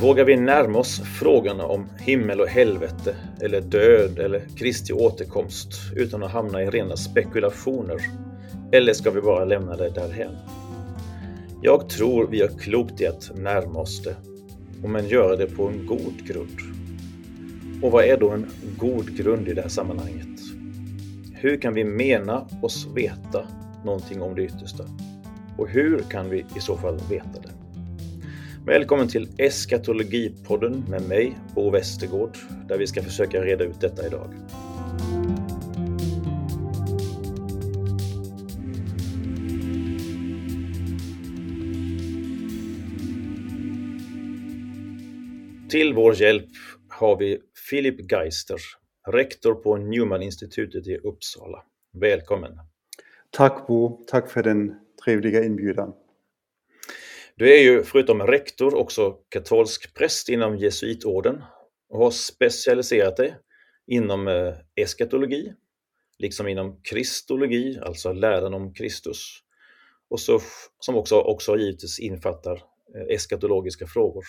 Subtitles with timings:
[0.00, 6.22] Vågar vi närma oss frågorna om himmel och helvete eller död eller Kristi återkomst utan
[6.22, 8.00] att hamna i rena spekulationer?
[8.72, 10.36] Eller ska vi bara lämna det därhen?
[11.62, 14.16] Jag tror vi gör klokt i att närma oss det,
[14.88, 16.58] men göra det på en god grund.
[17.82, 18.46] Och vad är då en
[18.78, 20.40] god grund i det här sammanhanget?
[21.32, 23.46] Hur kan vi mena oss veta
[23.84, 24.84] någonting om det yttersta?
[25.58, 27.59] Och hur kan vi i så fall veta det?
[28.66, 32.36] Välkommen till Eskatologipodden med mig, Bo Westergård,
[32.68, 34.34] där vi ska försöka reda ut detta idag.
[45.70, 46.48] Till vår hjälp
[46.88, 47.38] har vi
[47.70, 48.58] Philip Geister,
[49.08, 51.62] rektor på Newman-institutet i Uppsala.
[51.92, 52.52] Välkommen!
[53.30, 55.92] Tack Bo, tack för den trevliga inbjudan.
[57.40, 61.42] Du är ju förutom rektor också katolsk präst inom jesuitorden
[61.88, 63.36] och har specialiserat dig
[63.86, 65.52] inom eh, eskatologi,
[66.18, 69.38] liksom inom kristologi, alltså läran om Kristus,
[70.10, 70.40] och så,
[70.80, 72.56] som också, också givetvis infattar
[72.94, 74.24] eh, eskatologiska frågor.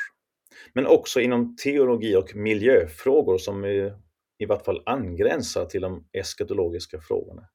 [0.73, 3.93] Men också inom teologi och miljöfrågor som i,
[4.37, 7.47] i vart fall angränsar till de eskatologiska frågorna.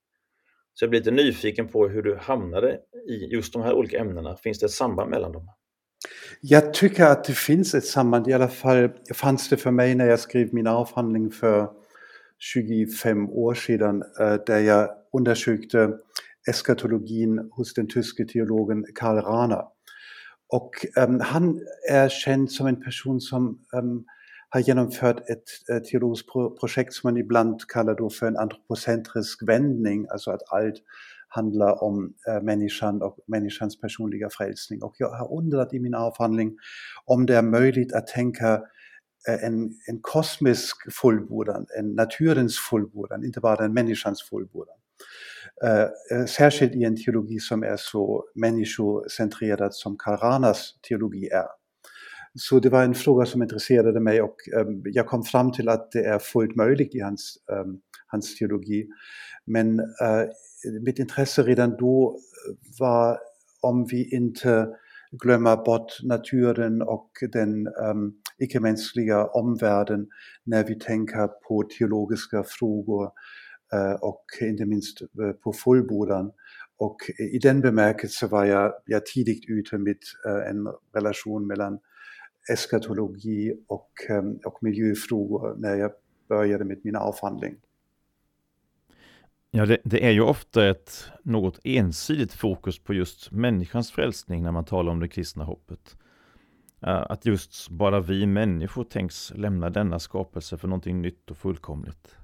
[0.78, 4.36] Så jag blir lite nyfiken på hur du hamnade i just de här olika ämnena.
[4.36, 5.48] Finns det ett samband mellan dem?
[6.40, 10.06] Jag tycker att det finns ett samband, i alla fall fanns det för mig när
[10.06, 11.68] jag skrev min avhandling för
[12.38, 14.88] 25 år sedan, eh, där jag
[15.18, 15.92] undersökte
[16.48, 19.62] eskatologin hos den tyske teologen Karl Rahner.
[20.52, 21.60] Och um, han
[21.90, 24.04] är känd som en person som um,
[24.48, 29.48] har genomfört ett uh, teologiskt pro projekt som man ibland kallar då för en antropocentrisk
[29.48, 30.74] vändning, alltså att allt
[31.28, 34.82] handlar om människan och människans personliga frälsning.
[34.82, 36.56] Och jag har undrat i min avhandling
[37.04, 38.62] om det är möjligt att tänka
[39.28, 44.76] en, en kosmisk fullbordan, en naturens fullbordan, inte bara en människans fullbordan.
[45.64, 51.46] Uh, särskilt i en teologi som är så människocentrerad som Karl Rahners teologi är.
[52.38, 55.92] Så det var en fråga som intresserade mig och um, jag kom fram till att
[55.92, 58.86] det är fullt möjligt i hans, um, hans teologi.
[59.46, 60.24] Men uh,
[60.82, 63.18] mitt intresse redan då eh, var
[63.60, 64.68] om vi inte
[65.22, 70.06] glömmer bort naturen och den um, icke-mänskliga omvärlden
[70.44, 73.10] när vi tänker på teologiska frågor
[73.72, 75.02] eh, och inte minst
[75.44, 76.30] på fullbordan.
[76.78, 76.96] Och
[77.34, 79.96] i den bemärkelsen var jag, jag tidigt ute med
[80.50, 81.78] en relation mellan
[82.52, 85.90] eskatologi och, ehm, och miljöfrågor när jag
[86.28, 87.56] började med min avhandling.
[89.50, 94.52] Ja, det, det, är ju ofta ett något ensidigt fokus på just människans frälsning när
[94.52, 95.96] man talar om det kristna hoppet.
[96.80, 102.16] Att just bara vi människor tänks lämna denna skapelse för någonting nytt och fullkomligt.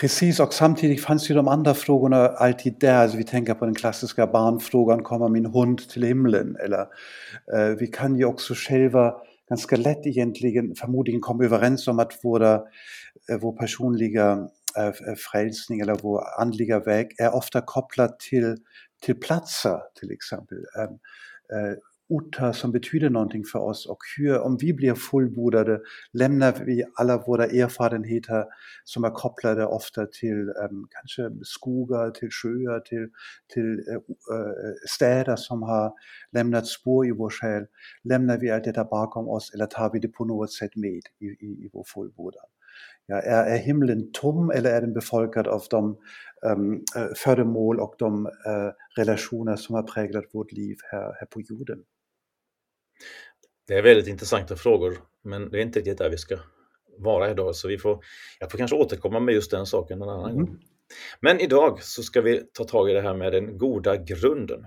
[0.00, 2.94] Precis, och samtidigt fanns ju de andra frågorna alltid där.
[2.94, 6.56] Alltså vi tänker på den klassiska barnfrågan, kommer min hund till himlen?
[6.64, 6.80] Eller
[7.54, 9.14] eh, vi kan ju också själva
[9.48, 14.48] ganska lätt egentligen förmodligen komma överens om att våra, eh, vår personliga
[14.78, 18.56] eh, frälsning eller vår andliga väg är ofta kopplad till,
[19.02, 20.58] till platser till exempel.
[20.58, 20.98] Ähm,
[22.10, 25.80] äh, orter som betyder någonting för oss och hur, om vi blir fullbordade,
[26.12, 28.44] lämnar vi alla våra erfarenheter
[28.84, 33.08] som är kopplade ofta till um, kanske skogar, till sjöar, till,
[33.54, 33.80] till
[34.32, 35.92] uh, städer som har
[36.32, 37.66] lämnat spår i vår själ.
[38.04, 41.26] Lämnar vi allt detta bakom oss eller tar vi det på något sätt med i,
[41.26, 42.46] i, i vår fullbordan?
[43.06, 45.98] Ja, är, är himlen tom eller är den befolkad av de
[46.46, 46.84] um,
[47.16, 51.84] föremål och de uh, relationer som har präglat vårt liv här, här på jorden?
[53.66, 56.38] Det är väldigt intressanta frågor, men det är inte riktigt där vi ska
[56.98, 58.04] vara idag, så vi får,
[58.40, 60.46] jag får kanske återkomma med just den saken en annan mm.
[60.46, 60.58] gång.
[61.20, 64.66] Men idag så ska vi ta tag i det här med den goda grunden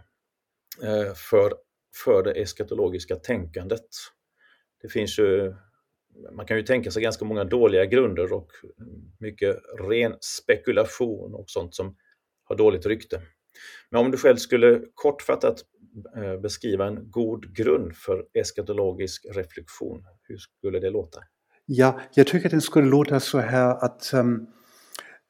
[0.84, 1.54] eh, för,
[2.04, 3.88] för det eskatologiska tänkandet.
[4.82, 5.54] Det finns ju,
[6.32, 8.52] man kan ju tänka sig ganska många dåliga grunder och
[9.20, 11.98] mycket ren spekulation och sånt som
[12.44, 13.22] har dåligt rykte.
[13.90, 15.56] Men om du själv skulle kortfattat
[16.16, 21.20] Eh, beskriva en god grund för eskatologisk reflektion, hur skulle det låta?
[21.66, 24.48] Ja, jag tycker den skulle låta så här att, um,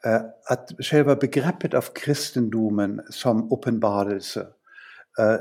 [0.06, 4.48] eh, att själva begreppet av kristendomen som uppenbarelse
[5.19, 5.38] äh,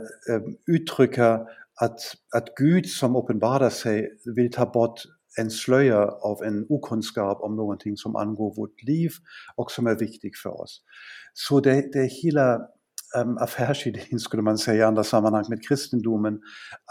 [0.66, 1.46] uttrycker
[1.80, 2.00] att,
[2.36, 5.00] att Gud som uppenbarar sig vill ta bort
[5.38, 9.10] en slöja av en okunskap om någonting som angår vårt liv
[9.56, 10.82] och som är viktigt för oss.
[11.32, 12.60] Så det, det hela
[13.16, 13.38] ähm,
[14.42, 16.40] man säga i andra sammanhang med kristendomen,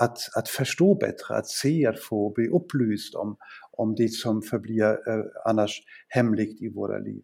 [0.01, 3.37] att, att förstå bättre, att se, att få bli upplyst om,
[3.71, 7.21] om det som förblir eh, annars hemligt i våra liv.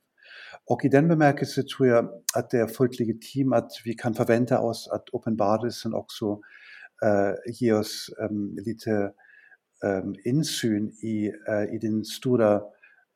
[0.70, 4.60] Och i den bemärkelsen tror jag att det är fullt legitim att vi kan förvänta
[4.60, 6.40] oss att uppenbarelsen också
[7.06, 9.12] äh, ger oss ähm, lite
[9.86, 12.62] ähm, insyn i, äh, i den stora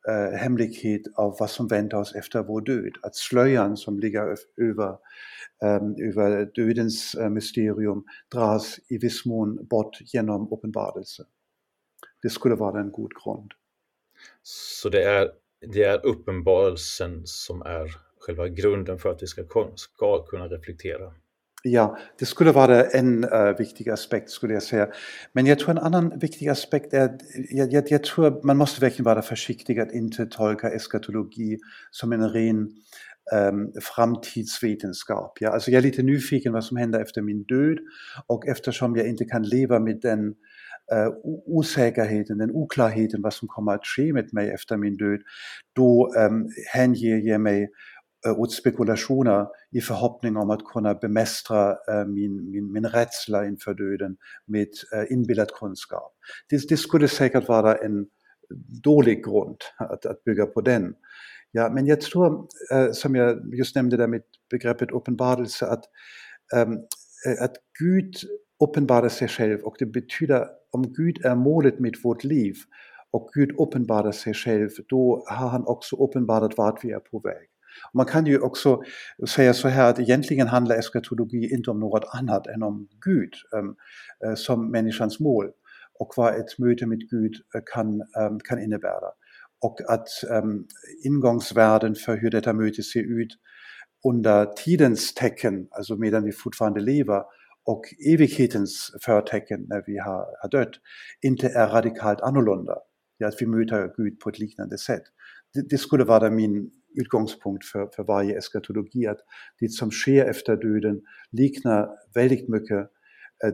[0.08, 2.92] äh, hemlighet av vad som väntar oss efter vår död.
[3.02, 4.96] Att slöjan som ligger över,
[5.64, 8.04] ähm, över dödens äh, mysterium
[8.34, 11.24] dras i viss mån bort genom uppenbarelse.
[12.22, 13.52] Det skulle vara en god grund.
[14.42, 15.30] Så det är,
[15.72, 21.14] det är uppenbarelsen som är själva grunden för att vi ska, ska kunna reflektera?
[21.62, 24.88] Ja, det skulle vara en uh, viktig aspekt skulle jag säga.
[25.32, 27.18] Men jag tror en annan viktig aspekt är,
[27.50, 31.58] jag, jag, jag tror man måste verkligen vara försiktig att inte tolka eskatologi
[31.90, 32.70] som en ren
[33.32, 35.38] um, framtidsvetenskap.
[35.40, 35.50] Ja?
[35.50, 37.78] Alltså jag är lite nyfiken vad som händer efter min död
[38.26, 40.26] och eftersom jag inte kan leva med den
[40.94, 41.12] uh,
[41.46, 45.20] osäkerheten, den oklarheten vad som kommer att ske med mig min död,
[45.76, 47.68] då um, hänger jag mig
[48.26, 53.74] Äh, åt spekulationer i förhoppning om att kunna bemästra äh, min, min, min rädsla inför
[53.74, 56.12] döden med äh, inbillad kunskap.
[56.50, 58.06] Det, det skulle säkert vara en
[58.82, 60.94] dålig grund att, att bygga på den.
[61.52, 62.46] Ja, men jag tror,
[62.92, 65.84] som jag just nämnde där med begreppet uppenbarelse, att,
[66.56, 66.78] ähm,
[67.40, 68.14] att Gud
[68.64, 72.54] uppenbarar sig själv och det betyder, om Gud är målet med vårt liv
[73.10, 77.49] och Gud uppenbarar sig själv, då har han också uppenbarat vart vi är på väg.
[77.94, 78.82] Man kan ju också
[79.28, 83.32] säga så här att egentligen handlar eskatologi inte om något annat än om Gud
[84.26, 85.50] äh, som människans mål
[85.98, 89.10] och vad ett möte med Gud äh, kan, ähm, kan innebära.
[89.62, 90.66] Och att ähm,
[91.04, 93.32] ingångsvärden för hur detta möte ser ut
[94.08, 97.22] under tidens tecken, alltså medan vi fortfarande lever,
[97.64, 97.82] och
[98.14, 100.72] evighetens förtecken när vi har, har dött,
[101.22, 102.74] inte är radikalt annorlunda.
[103.18, 105.02] Ja, att vi möter Gud på ett liknande sätt.
[105.54, 109.20] Det, det skulle vara min utgångspunkt för, för varje eskatologi, att
[109.60, 111.00] det som sker efter döden
[111.30, 112.90] liknar väldigt mycket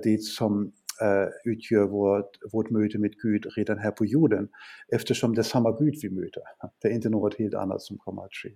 [0.03, 0.73] det som
[1.03, 4.49] äh, utgör vårt, vårt möte med Gud redan här på jorden,
[4.93, 6.43] eftersom det är samma Gud vi möter.
[6.83, 8.51] Det är inte något helt annat som kommer att ske.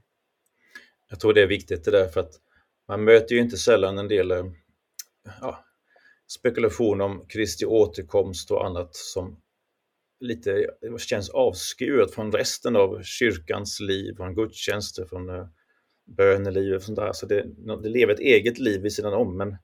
[1.10, 2.32] Jag tror det är viktigt det där, för att
[2.88, 4.44] man möter ju inte sällan en del äh,
[5.40, 5.64] ja,
[6.28, 9.36] spekulation om Kristi återkomst och annat som
[10.20, 10.66] lite
[10.98, 15.46] känns avskuret från resten av kyrkans liv, från gudstjänster, från uh,
[16.16, 17.12] böneliv och sånt där.
[17.12, 17.46] Så det,
[17.82, 19.36] det lever ett eget liv vid sidan om.
[19.36, 19.56] Men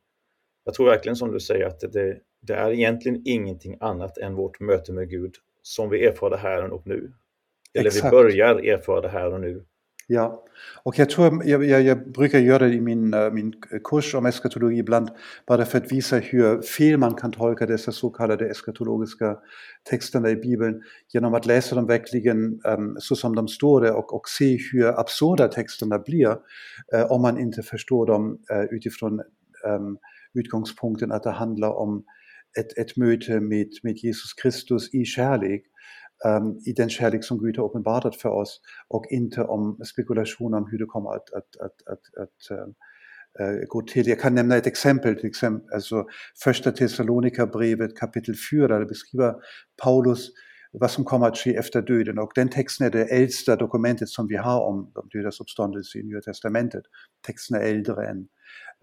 [0.64, 4.60] jag tror verkligen som du säger att det, det är egentligen ingenting annat än vårt
[4.60, 7.12] möte med Gud som vi erfar det här och nu.
[7.74, 8.06] Eller Exakt.
[8.06, 9.64] vi börjar erfara det här och nu.
[10.08, 10.44] Ja,
[10.82, 13.52] och jag tror, jag, jag, jag brukar göra det i min, min
[13.84, 15.08] kurs om eskatologi ibland,
[15.46, 19.36] bara för att visa hur fel man kan tolka dessa så kallade eskatologiska
[19.90, 20.82] texterna i Bibeln
[21.14, 25.00] genom att läsa dem verkligen um, så som de står där och, och se hur
[25.00, 26.28] absurda texterna blir
[26.94, 29.20] uh, om man inte förstår dem uh, utifrån
[29.66, 29.98] um,
[30.34, 32.04] utgångspunkten att det handlar om
[32.58, 35.62] ett, ett möte med, med Jesus Kristus i kärlek
[36.66, 40.78] i den kärlek som Gud har uppenbarat för oss och inte om spekulation om hur
[40.78, 42.58] det kommer att, att, att, att, att
[43.40, 44.08] uh, gå till.
[44.08, 46.04] Jag kan nämna ett exempel, till exempel alltså
[46.44, 49.34] första Thessalonikerbrevet kapitel 4, där beskriver
[49.82, 50.28] Paulus
[50.72, 52.18] vad som kommer att ske efter döden.
[52.18, 56.02] Och den texten är det äldsta dokumentet som vi har om de dödas uppståndelse i
[56.02, 56.82] Nya Testamentet.
[57.26, 58.28] Texten är äldre än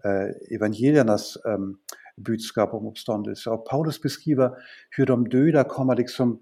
[0.04, 1.76] äh, evangeliernas ähm,
[2.26, 3.50] budskap om uppståndelse.
[3.50, 4.50] Och Paulus beskriver
[4.90, 6.40] hur de döda kommer liksom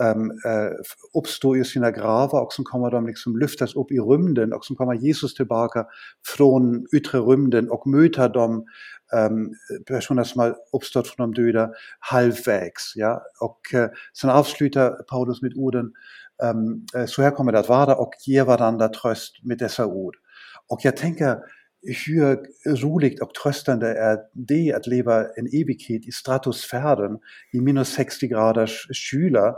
[0.00, 0.70] ähm, äh,
[1.14, 4.76] uppstå ur sina gravar och sen kommer de liksom lyftas upp i rymden och sen
[4.76, 5.86] kommer Jesus tillbaka
[6.36, 8.64] från yttre rymden och möter de
[9.16, 9.50] ähm,
[9.86, 12.92] personer som har uppstått från de döda halvvägs.
[12.96, 13.22] Ja?
[13.40, 15.92] Och äh, sen avslutar Paulus med orden,
[16.42, 20.16] ähm, äh, så här kommer det att vara och ger varandra tröst med dessa ord.
[20.68, 21.38] Och jag tänker,
[21.82, 22.38] hur
[22.76, 27.18] roligt och tröstande är det att leva en evighet i stratosfären
[27.52, 29.54] i minus 60 graders kyla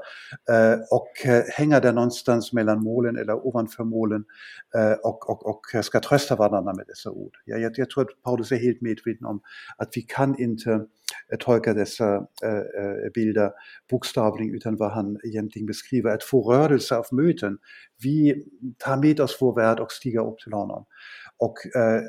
[0.91, 4.25] och eh, hänga där någonstans mellan målen eller ovanför målen
[4.77, 7.33] eh, och, och, och ska trösta varandra med dessa ord.
[7.45, 9.41] Ja, jag, jag tror Paulus är helt medveten om
[9.77, 10.03] att vi
[11.41, 13.51] tolka dessa äh, øh, øh, bilder
[13.89, 17.59] bokstavligen utan vad han egentligen beskriver, att få rörelse av möten.
[18.03, 18.35] Vi
[18.79, 20.85] tar med oss vår värld och stiger upp till honom.
[21.39, 22.03] Och øh,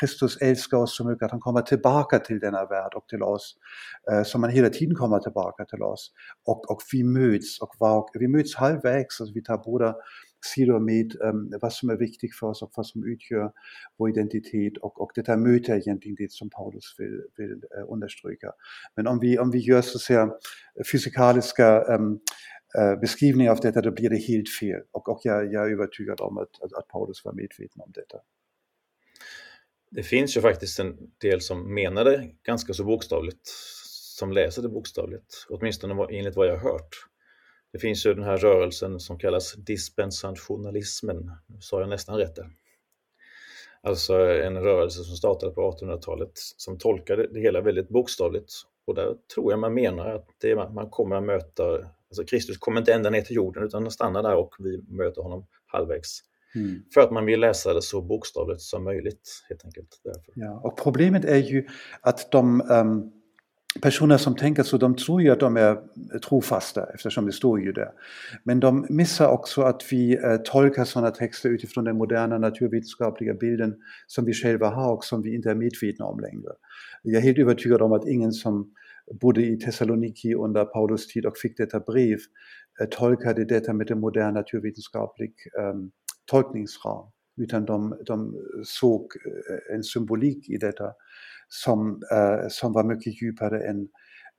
[0.00, 3.56] Kristus älskar oss så mycket att han kommer tillbaka till denna värld och till oss.
[4.24, 6.12] Som han hela tiden kommer tillbaka till oss.
[6.46, 9.94] Och, och vi möts och var, vi möts halvvägs, alltså vi tar båda
[10.46, 13.52] sidor med um, vad som är viktigt för oss och vad som utgör
[13.98, 18.52] vår identitet och, och detta möter egentligen det som Paulus vill, vill uh, understryka.
[18.96, 20.30] Men om vi, om vi gör så att säga
[20.92, 22.20] fysikaliska um,
[22.78, 24.80] uh, beskrivningar av detta, då blir det helt fel.
[24.90, 28.18] Och, och jag, jag är övertygad om att, att, att Paulus var medveten om detta.
[29.90, 33.48] Det finns ju faktiskt en del som menar det ganska så bokstavligt,
[34.18, 37.09] som läser det bokstavligt, åtminstone enligt vad jag har hört.
[37.72, 42.50] Det finns ju den här rörelsen som kallas dispensationalismen, sa jag nästan rätt där.
[43.82, 48.52] Alltså en rörelse som startade på 1800-talet som tolkade det hela väldigt bokstavligt.
[48.86, 51.64] Och där tror jag man menar att det man kommer att möta,
[52.08, 55.22] alltså Kristus kommer inte ända ner till jorden utan han stannar där och vi möter
[55.22, 56.20] honom halvvägs.
[56.54, 56.82] Mm.
[56.94, 60.00] För att man vill läsa det så bokstavligt som möjligt helt enkelt.
[60.04, 60.32] Därför.
[60.34, 61.66] Ja, och problemet är ju
[62.00, 63.19] att de um
[63.82, 65.78] personer som tänker så, de tror ju att de är
[66.18, 67.90] trofasta eftersom det står ju där.
[68.44, 73.76] Men de missar också att vi eh, tolkar sådana texter utifrån den moderna naturvetenskapliga bilden
[74.06, 76.50] som vi själva har och som vi inte är medvetna om längre.
[77.02, 78.70] Jag är helt övertygad om att ingen som
[79.20, 82.18] bodde i Thessaloniki under Paulus tid och fick detta brev
[82.80, 85.74] eh, tolkade detta med en modern naturvetenskaplig eh,
[86.30, 87.04] tolkningsram
[87.36, 88.34] utan de, de
[88.64, 90.92] såg eh, en symbolik i detta
[91.50, 93.88] som, äh, som var mycket djupare än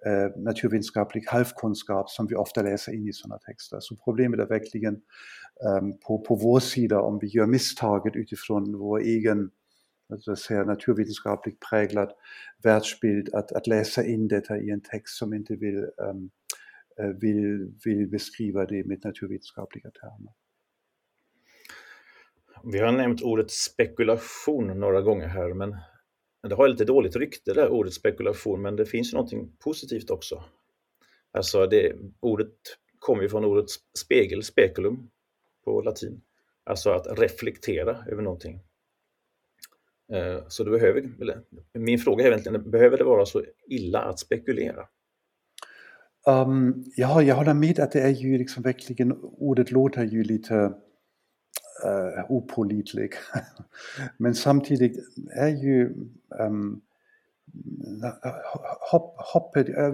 [0.05, 3.79] äh, naturvetenskaplig halvkunskap som vi ofta läser in i sådana texter.
[3.79, 5.01] Så problemet är verkligen
[5.65, 9.51] ähm, på, på vår sida om vi gör misstaget utifrån vår egen
[10.11, 12.11] alltså säga, naturvetenskapligt präglad
[12.63, 16.29] världsbild att, att läsa in detta i en text som inte vill, ähm,
[16.99, 20.33] äh, vill, vill beskriva det med naturvetenskapliga termer.
[22.63, 25.75] Vi har nämnt ordet spekulation några gånger här, men
[26.49, 30.43] det har lite dåligt rykte det ordet spekulation, men det finns ju någonting positivt också.
[31.31, 32.53] Alltså det, ordet
[32.99, 33.69] kommer ju från ordet
[33.99, 35.09] spegel, speculum
[35.65, 36.21] på latin.
[36.63, 38.59] Alltså att reflektera över någonting.
[40.13, 41.11] Eh, så det behöver,
[41.73, 44.87] min fråga är egentligen, behöver det vara så illa att spekulera?
[46.27, 50.73] Um, ja, jag håller med att det är ju liksom verkligen, ordet låter ju lite
[51.85, 53.13] uh, opålitlig.
[54.17, 54.97] Men samtidigt
[55.35, 55.93] är ju
[56.39, 56.81] um,
[58.91, 59.93] hopp, hoppet, eh,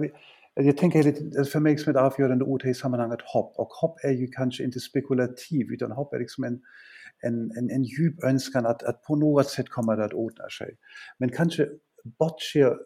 [0.54, 3.54] jag tänker lite, alltså för mig som ett avgörande ord i sammanhanget hopp.
[3.56, 6.60] Och hopp är ju kanske inte spekulativ, utan hopp är liksom en,
[7.22, 10.76] en, en, en djup önskan att, att på något sätt kommer det att ordna sig.
[11.18, 11.68] Men kanske
[12.18, 12.76] bortser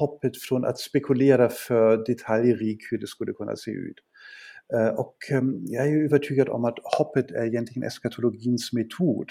[0.00, 3.96] hoppet från att spekulera för detaljrik hur det skulle kunna se ut.
[4.74, 9.30] Eh, och ehm, jag är övertygad om att hoppet är egentligen eskatologins metod.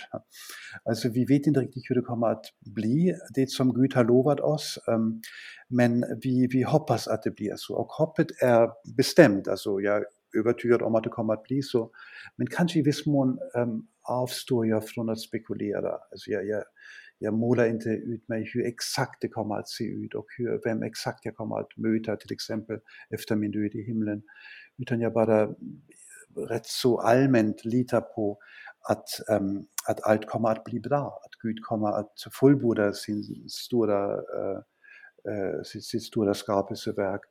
[0.84, 4.40] Alltså vi vet inte riktigt hur det kommer att bli, det som Gud har lovat
[4.40, 4.80] oss.
[4.88, 5.22] Ehm,
[5.70, 7.76] men vi, vi hoppas att det blir så.
[7.76, 10.06] Och hoppet är bestämt, alltså jag är
[10.40, 11.92] övertygad om att det kommer bli så.
[12.36, 15.92] Men kanske i viss mån um, avstår jag från att spekulera.
[16.12, 16.64] Alltså jag, jag,
[17.20, 20.84] jag målar inte ut mig hur exakt det kommer att se ut och hur, vem
[20.84, 24.22] exakt jag kommer att möta till exempel efter min död i himlen
[24.78, 25.56] utan jag bara
[26.50, 28.38] rätt så allmänt litar på
[28.90, 34.14] att, ähm, att allt kommer att bli bra, att Gud kommer att fullborda sin stora,
[34.14, 34.58] äh,
[35.30, 37.22] uh, sitt, sitt stora skapelseverk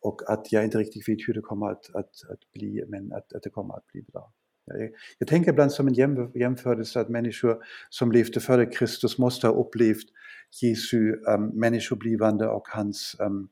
[0.00, 3.32] och att jag inte riktigt vet hur det kommer att, att, att bli, men att,
[3.32, 4.32] att det kommer att bli bra.
[5.18, 5.94] Jag, tänker ibland som en
[6.34, 7.56] jämförelse att människor
[7.90, 10.06] som levde före Kristus måste ha upplevt
[10.62, 13.48] Jesu um, människoblivande och hans um,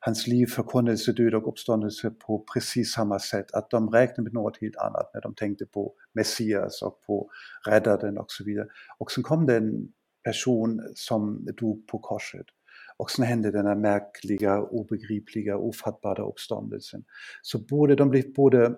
[0.00, 3.54] hans liv, förkunnelse, död och uppståndelse på precis samma sätt.
[3.54, 7.30] Att de räknade med något helt annat när de tänkte på Messias och på
[7.66, 8.66] räddaren och så vidare.
[8.98, 9.88] Och sen kom det en
[10.24, 12.46] person som dog på korset.
[12.96, 17.04] Och sen hände denna märkliga, obegripliga, ofattbara uppståndelsen.
[17.42, 18.76] Så både, de blev både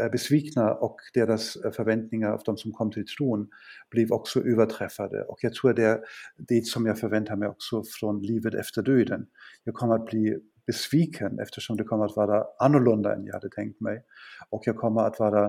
[0.00, 3.48] Äh, besvikna och deras äh, förväntningar av de som kom till tron
[3.90, 5.22] blev också överträffade.
[5.22, 6.00] Och jag tror det är
[6.36, 9.26] det som jag förväntar mig också från livet efter döden.
[9.64, 13.80] Jag kommer att bli besviken eftersom det kommer att vara annorlunda än jag hade tänkt
[13.80, 14.02] mig.
[14.50, 15.44] Och jag kommer att vara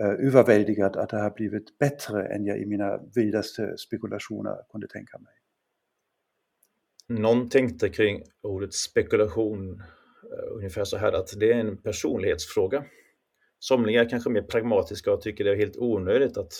[0.00, 5.18] äh, överväldigad att det har blivit bättre än jag i mina vildaste spekulationer kunde tänka
[5.18, 5.32] mig.
[7.08, 9.82] Någon tänkte kring ordet spekulation
[10.56, 12.84] ungefär så här att det är en personlighetsfråga.
[13.64, 16.52] Somliga är kanske mer pragmatiska och tycker det är helt onödigt att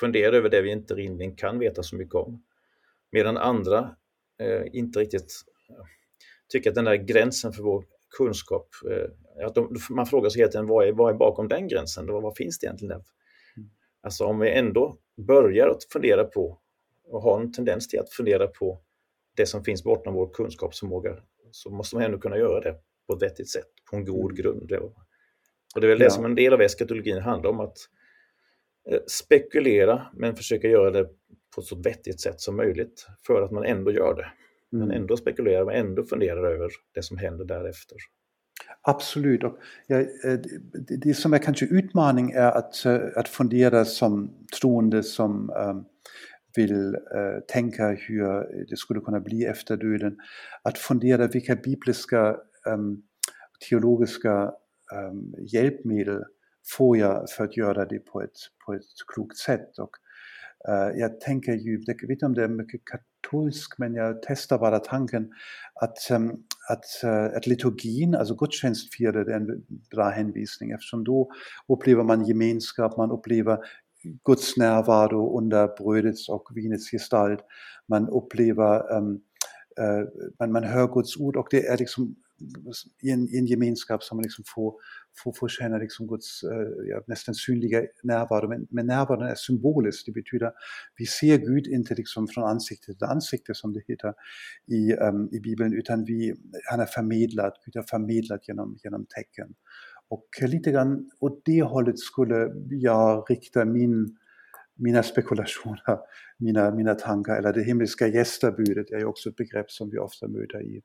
[0.00, 2.42] fundera över det vi inte rimligen kan veta så mycket om.
[3.12, 3.96] Medan andra
[4.40, 5.32] eh, inte riktigt
[6.48, 7.84] tycker att den där gränsen för vår
[8.18, 12.06] kunskap, eh, att de, man frågar sig egentligen vad är, vad är bakom den gränsen?
[12.06, 13.04] Vad, vad finns det egentligen där?
[13.56, 13.70] Mm.
[14.00, 16.58] Alltså om vi ändå börjar att fundera på
[17.08, 18.80] och har en tendens till att fundera på
[19.36, 21.16] det som finns bortom vår kunskapsförmåga
[21.50, 22.74] så måste man ändå kunna göra det
[23.06, 24.66] på ett vettigt sätt, på en god mm.
[24.66, 24.72] grund.
[25.74, 26.10] Och det är väl det ja.
[26.10, 27.76] som en del av eskatologin handlar om, att
[28.90, 31.08] eh, spekulera men försöka göra det
[31.54, 34.26] på ett så vettigt sätt som möjligt för att man ändå gör det.
[34.72, 35.02] Man Mm.
[35.02, 37.96] ändå spekulerar, man ändå funderar över det som händer därefter.
[38.82, 39.44] Absolut.
[39.44, 40.06] Och ja, eh,
[40.88, 45.84] det, det som är kanske utmaning är att, eh, att fundera som troende som um,
[46.56, 48.22] vill uh, tänka hur
[48.70, 50.16] det skulle kunna bli efter döden.
[50.62, 53.02] Att fundera vilka bibliska um,
[53.68, 54.52] teologiska
[54.94, 56.24] um, hjälpmedel
[56.76, 56.96] får
[57.30, 58.82] för att göra det på ett, på ett
[59.14, 59.78] klokt sätt.
[59.78, 59.90] Och,
[60.68, 63.94] uh, jag tänker ju, jag vet inte om det är mycket katolsk, men
[64.78, 65.32] tanken
[65.74, 71.30] att, um, att, uh, att liturgin, alltså gudstjänstfirande, är en bra hänvisning eftersom då
[71.68, 73.58] upplever man gemenskap, man upplever
[74.24, 77.40] Guds närvaro under brödets och vinets gestalt.
[77.88, 79.20] Man upplever, um,
[79.80, 82.16] uh, man, man hör Guds ord och det är liksom
[83.02, 84.74] i en, i en gemenskap som man liksom får,
[85.22, 88.48] får, får känna liksom Guds uh, ja, nästan synliga närvaro.
[88.48, 90.52] Men, men närvaron är symbolisk, det betyder
[90.96, 94.14] vi ser Gud inte liksom från ansikte till ansikte som det heter
[94.66, 96.34] i, um, i Bibeln, utan vi,
[96.70, 99.54] han är förmedlad, Gud är förmedlad genom, genom tecken.
[100.10, 104.16] Och lite grann åt det hållet skulle jag rikta min,
[104.78, 105.98] mina spekulationer,
[106.38, 110.28] mina, mina tankar, eller det himmelska gästabudet är ju också ett begrepp som vi ofta
[110.28, 110.82] möter i,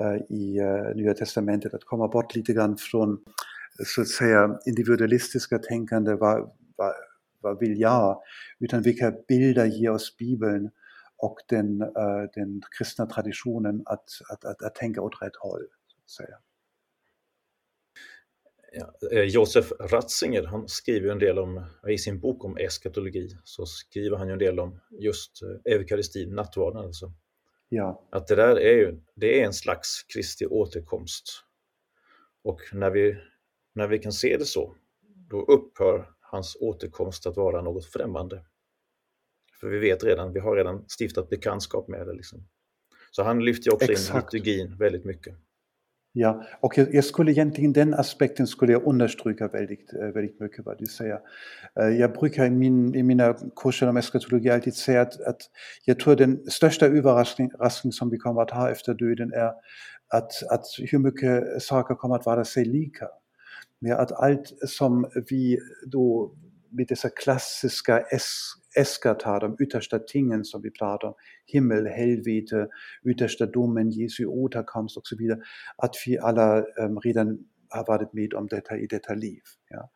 [0.00, 3.18] eh, i eh, Nya Testamentet, att komma bort lite grann från
[3.84, 6.94] så att säga individualistiska tänkande, vad, vad,
[7.40, 8.20] vad vill jag,
[8.60, 10.70] utan vilka bilder ger oss Bibeln
[11.16, 15.66] och den, eh, den kristna traditionen att, att, att, att tänka åt rätt håll.
[15.86, 16.36] Så att säga.
[19.12, 24.16] Eh, Josef Ratzinger, han skriver en del om, i sin bok om eskatologi, så skriver
[24.16, 27.12] han ju en del om just eh, eukaristin, nattvarden alltså.
[27.68, 28.08] Ja.
[28.10, 31.44] Att det där är ju, det är en slags Kristi återkomst.
[32.42, 33.16] Och när vi,
[33.74, 34.74] när vi kan se det så,
[35.30, 38.44] då upphör hans återkomst att vara något främmande.
[39.60, 42.12] För vi vet redan, vi har redan stiftat bekantskap med det.
[42.12, 42.48] Liksom.
[43.10, 44.34] Så han lyfter också Exakt.
[44.34, 45.34] in liturgin väldigt mycket.
[46.12, 50.66] Ja, och jag, jag, skulle egentligen den aspekten skulle jag understryka väldigt, eh, väldigt mycket
[50.66, 51.18] vad du säger.
[51.80, 55.40] Eh, jag brukar i, min, i mina kurser om eskatologi alltid säga att, att
[55.84, 59.52] jag tror den största överraskning som vi kommer att ha efter döden är
[60.08, 63.08] att, att hur mycket saker kommer att vara sig lika.
[63.78, 66.34] Ja, att allt som vi då
[66.70, 69.98] med dessa klassiska S Eskata, de yttersta
[70.44, 71.14] som vi om,
[71.46, 72.68] himmel, helvete,
[73.04, 73.46] yttersta
[73.90, 75.40] Jesu återkomst och så vidare,
[75.76, 79.42] att vi alla um, redan har varit med om detta i detta liv.
[79.68, 79.90] Ja.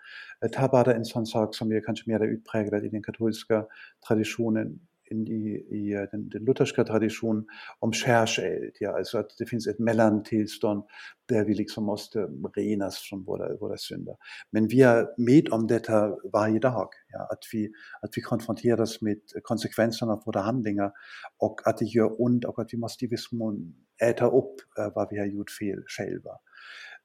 [0.49, 3.65] Ta bara en sån sak som är kanske mer utpräglad i den katolska
[4.09, 4.79] traditionen
[5.11, 7.45] in i, i den, den lutherska traditionen
[7.81, 8.73] om skärseld.
[8.81, 10.85] Ja, alltså att det finns ett mellantillstånd
[11.29, 12.19] där vi liksom måste
[12.57, 14.15] renas från våra, våra synder.
[14.51, 16.89] Men vi är med om detta varje dag.
[17.09, 17.71] Ja, att, vi,
[18.03, 20.93] att vi konfronteras med konsekvenserna av våra handlingar
[21.39, 24.93] och att det gör ont och att vi måste i viss mån äta upp äh,
[24.95, 26.31] vad vi har gjort fel själva.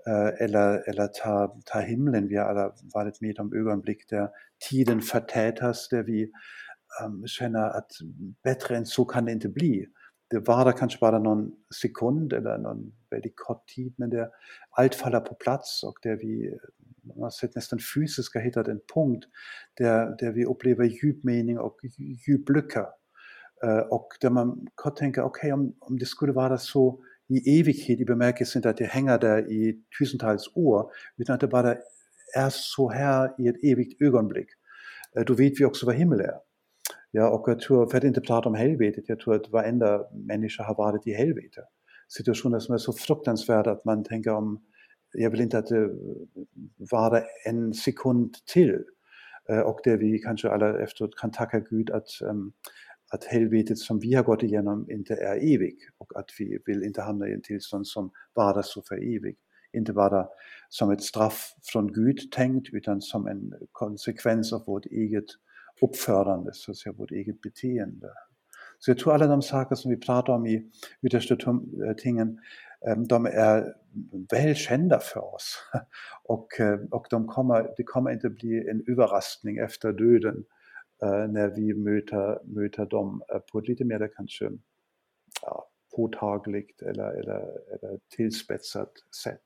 [0.07, 4.29] Äh, eller, eller ta, ta himlen, vi har alla varit med om ögonblick där
[4.69, 6.31] tiden där vi um,
[7.25, 7.91] känner att
[8.43, 9.85] bättre än så kan det inte bli.
[10.29, 14.27] Det varar kanske bara någon sekund eller någon väldigt kort tid, men där
[14.71, 16.57] allt faller på plats och där vi
[17.15, 19.25] man sett nästan fysiskt har punkt
[19.77, 21.77] där, där vi upplever djup mening och
[22.27, 22.85] djup lycka.
[23.89, 27.99] Och där man kan tänka, okej okay, om, om det skulle vara så i evighet
[27.99, 31.75] i bemärkelsen att det hänger där i tusentals år, utan att det bara
[32.37, 34.47] är så här i ett evigt ögonblick.
[35.17, 36.33] Uh, då vet vi också vad himmel är.
[37.11, 40.63] Ja, och jag tror, för att inte prata om helvetet, jag tror att varenda människa
[40.63, 41.61] har varit i helvete.
[42.07, 44.63] Situationer som är så fruktansvärda att man tänker om,
[45.13, 45.89] jag vill inte att det
[46.91, 48.83] varar en sekund till.
[49.65, 52.07] Och där vi kanske alla efteråt kan tacka Gud att,
[53.13, 57.01] att helvetet som vi har gått igenom inte är evigt och att vi vill inte
[57.01, 59.39] hamna i en tillstånd som varar så för evigt.
[59.73, 60.27] Inte bara
[60.69, 65.25] som ett straff från Gud tänkt utan som en konsekvens av vårt eget
[65.81, 68.07] uppförande, så att säga, vårt eget beteende.
[68.79, 72.39] Så jag tror alla de saker som vi pratar om i yttersta eh, tingen,
[72.87, 73.73] eh, de är
[74.31, 75.57] välkända för oss.
[76.23, 80.43] Och, eh, och de kommer, det kommer inte bli en överraskning efter döden
[81.29, 84.49] när vi möter, möter dem på ett lite mer kanske
[85.41, 88.91] ja, påtagligt eller, eller, eller tillspetsat
[89.23, 89.43] sätt.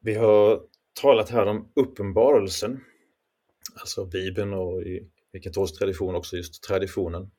[0.00, 0.60] Vi har
[1.00, 2.80] talat här om uppenbarelsen
[3.74, 7.30] alltså Bibeln och i, i katolsk tradition också just traditionen,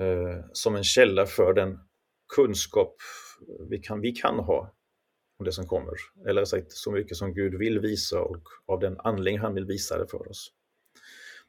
[0.00, 1.78] eh, som en källa för den
[2.36, 2.96] kunskap
[3.70, 4.74] vi kan, vi kan ha
[5.38, 5.94] om det som kommer.
[6.28, 9.98] Eller sagt, så mycket som Gud vill visa och av den anledning han vill visa
[9.98, 10.52] det för oss.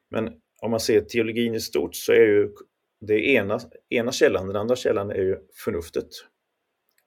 [0.10, 2.54] Men om man ser teologin i stort så är ju
[3.02, 6.08] det ena, ena källan, den andra källan är ju förnuftet.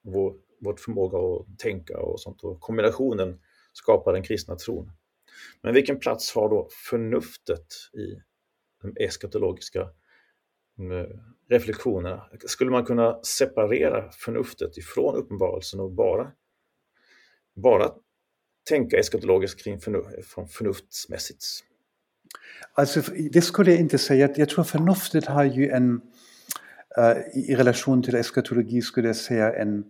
[0.02, 2.44] Vår, vårt förmåga att tänka och sånt.
[2.44, 3.40] Och kombinationen
[3.72, 4.90] skapar den kristna tron.
[5.62, 8.22] Men vilken plats har då förnuftet i
[8.82, 11.18] de eskatologiska eh,
[11.48, 12.26] reflektionerna?
[12.46, 16.32] Skulle man kunna separera förnuftet ifrån uppenbarelsen och bara,
[17.56, 17.92] bara
[18.68, 21.44] tänka eskatologiskt kring förnuft, från förnuftsmässigt?
[22.72, 24.34] Alltså, det skulle jag inte säga.
[24.36, 26.00] Jag tror förnuftet har ju en,
[26.98, 29.84] uh, i relation till eskatologi skulle jag säga en, uh,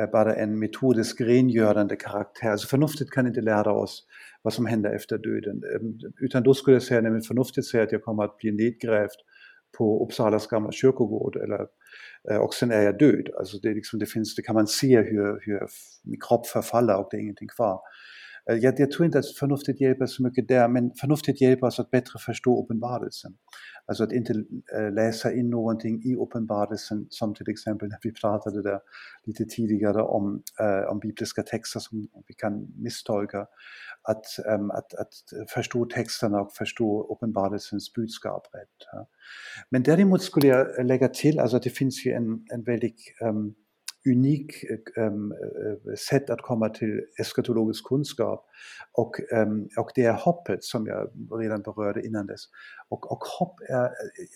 [0.00, 2.50] Äh, bara en metodisk rengörande karaktär.
[2.50, 4.06] Alltså förnuftet kan inte lära oss
[4.42, 5.62] vad som händer efter döden.
[5.74, 9.20] Ähm, utan då skulle jag säga, nämligen förnuftet säger att jag kommer att bli nedgrävd
[9.78, 11.66] på Uppsalas gamla kyrkogård eller,
[12.30, 13.28] äh, och sen är jag död.
[13.38, 15.60] Alltså det, liksom, det, finns, det kan man se hur, hur
[16.04, 17.80] min kropp förfaller och det är ingenting kvar.
[18.50, 21.66] Äh, jag, jag, tror inte att förnuftet hjälper så mycket där, men förnuftet hjälper oss
[21.66, 23.32] alltså att bättre förstå uppenbarelsen.
[23.86, 24.44] Alltså att inte
[24.78, 28.80] äh, läsa in någonting i uppenbarelsen, som till exempel när vi pratade där
[29.24, 33.46] lite tidigare om, äh, om bibliska texter som vi kan misstolka.
[34.02, 35.12] Att, ähm, att, att
[35.54, 38.88] förstå texterna och förstå uppenbarelsens budskap rätt.
[38.92, 39.08] Ja.
[39.70, 43.00] Men däremot skulle jag äh, lägga till, alltså att det finns ju en, en väldigt
[43.22, 43.54] ähm,
[44.06, 48.46] unik äh, ähm, äh, sätt att komma till eskatologisk kunskap.
[48.92, 52.40] Och, ähm, och det är hoppet som jag redan berörde innan dess.
[52.88, 53.90] Och, och hopp är, äh,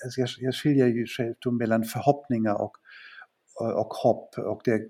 [0.05, 2.77] alltså jag, jag skiljer ju själv mellan förhoppningar och,
[3.61, 4.39] och hopp.
[4.39, 4.83] Och det,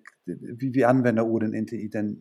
[0.60, 2.16] vi, vi använder orden inte i den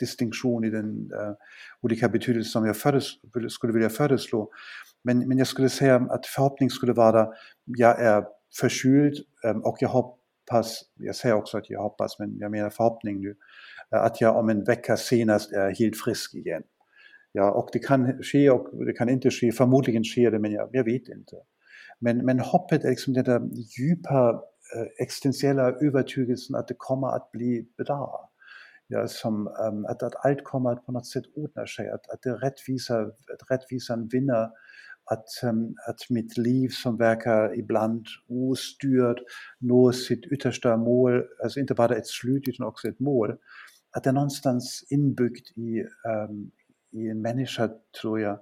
[0.00, 1.34] distinktion, i den uh,
[1.80, 3.04] olika betydelse som jag föres,
[3.48, 4.50] skulle vilja föreslå.
[5.04, 7.28] Men, men jag skulle säga att förhoppning skulle vara,
[7.64, 8.24] jag är
[8.60, 10.17] förkyld um, och jag hoppas
[10.50, 13.34] hoppas, jag säger också att jag hoppas, men jag menar förhoppning nu,
[13.94, 16.62] eh, att jag om en vecka senast är helt frisk igen.
[17.32, 20.68] Ja, och det kan ske och det kan inte ske, förmodligen sker det, men jag,
[20.72, 21.36] jag vet inte.
[22.00, 23.40] Men, men hoppet är liksom den där
[23.78, 24.30] djupa
[24.76, 28.30] äh, existentiella övertygelsen att det kommer att bli bra.
[28.90, 32.22] Ja, som, ähm, att, att allt kommer att på något sätt ordna sig, att, att
[32.22, 34.48] det rättvisa, att rättvisan vinner
[35.10, 39.18] att, ähm, att mitt liv som verkar ibland ostyrd
[39.60, 43.36] når sitt yttersta mål, alltså inte bara ett slut utan också ett mål,
[43.96, 45.82] att det är någonstans inbyggt i,
[46.28, 46.50] um,
[46.92, 47.70] i en människa,
[48.02, 48.38] tror jag,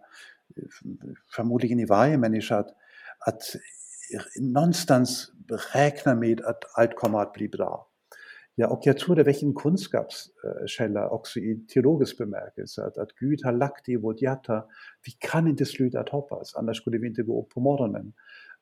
[1.37, 2.71] förmodligen i varje människa, att,
[3.27, 3.43] att
[4.41, 5.33] någonstans
[5.75, 7.89] räkna med att allt kommer att bli bra.
[8.59, 13.41] Ja, och jag tror det väcker en kunskapskälla också i teologisk bemärkelse, att, att Gud
[13.45, 14.65] har lagt i vårt hjärta,
[15.07, 18.13] vi kan inte sluta att hoppas, annars skulle vi inte gå upp på morgonen.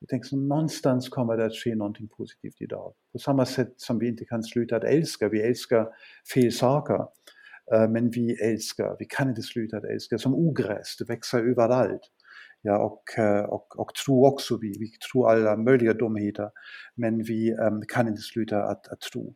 [0.00, 2.92] Jag tänker så någonstans kommer det att ske någonting positivt idag.
[3.12, 5.88] På samma sätt som vi inte kan sluta att älska, vi älskar
[6.34, 6.98] fel saker,
[7.74, 12.10] eh, men vi älskar, vi kan inte sluta att älska, som ogräs, det växer överallt.
[12.62, 13.02] Ja, och,
[13.48, 16.50] och, och tro också, vi, vi tror alla möjliga dumheter,
[16.94, 19.34] men vi um, kan inte sluta att, att tro.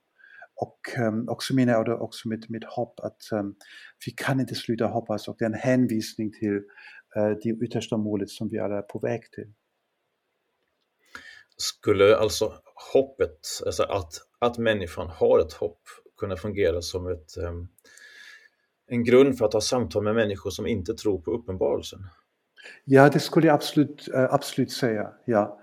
[0.61, 3.55] Och um, också menar jag också med, med hopp att um,
[4.07, 6.57] vi kan inte sluta hoppas och det är en hänvisning till
[7.17, 9.53] uh, det yttersta målet som vi alla är på väg till.
[11.57, 12.53] Skulle alltså
[12.93, 15.81] hoppet, alltså att, att människan har ett hopp,
[16.21, 17.69] kunna fungera som ett, um,
[18.87, 22.01] en grund för att ha samtal med människor som inte tror på uppenbarelsen?
[22.85, 25.13] Ja, det skulle jag absolut, uh, absolut säga.
[25.25, 25.61] Ja.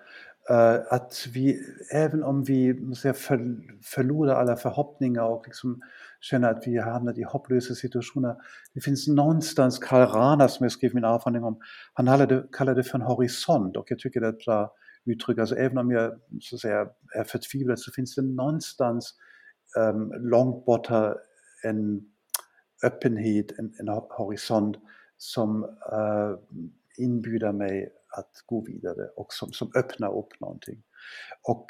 [0.49, 1.59] Eh, att vi,
[1.93, 5.81] även om vi säga, för, förlorar alla förhoppningar och liksom
[6.19, 8.35] känner att vi har hamnat i hopplösa situationer.
[8.73, 11.59] Det finns någonstans, Karl Rana som jag skrev min avhandling om,
[11.93, 14.73] han kallade, kallade det för en horisont och jag tycker det är ett bra
[15.05, 15.37] uttryck.
[15.37, 19.13] Alltså även om jag så att säga, är förtvivlad så finns det någonstans
[19.79, 21.15] um, långt borta
[21.63, 22.01] en
[22.83, 24.77] öppenhet, en, en horisont
[25.17, 26.37] som uh,
[26.97, 30.83] inbjuder mig att gå vidare och som, som öppnar upp någonting.
[31.41, 31.63] Och,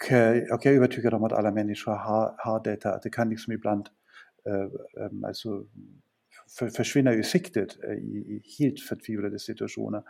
[0.51, 3.53] och jag är övertygad om att alla människor har, har detta, att det kan liksom
[3.53, 3.88] ibland
[4.49, 5.65] äh, alltså,
[6.60, 10.03] för, försvinna ur siktet i, i helt förtvivlade situationer.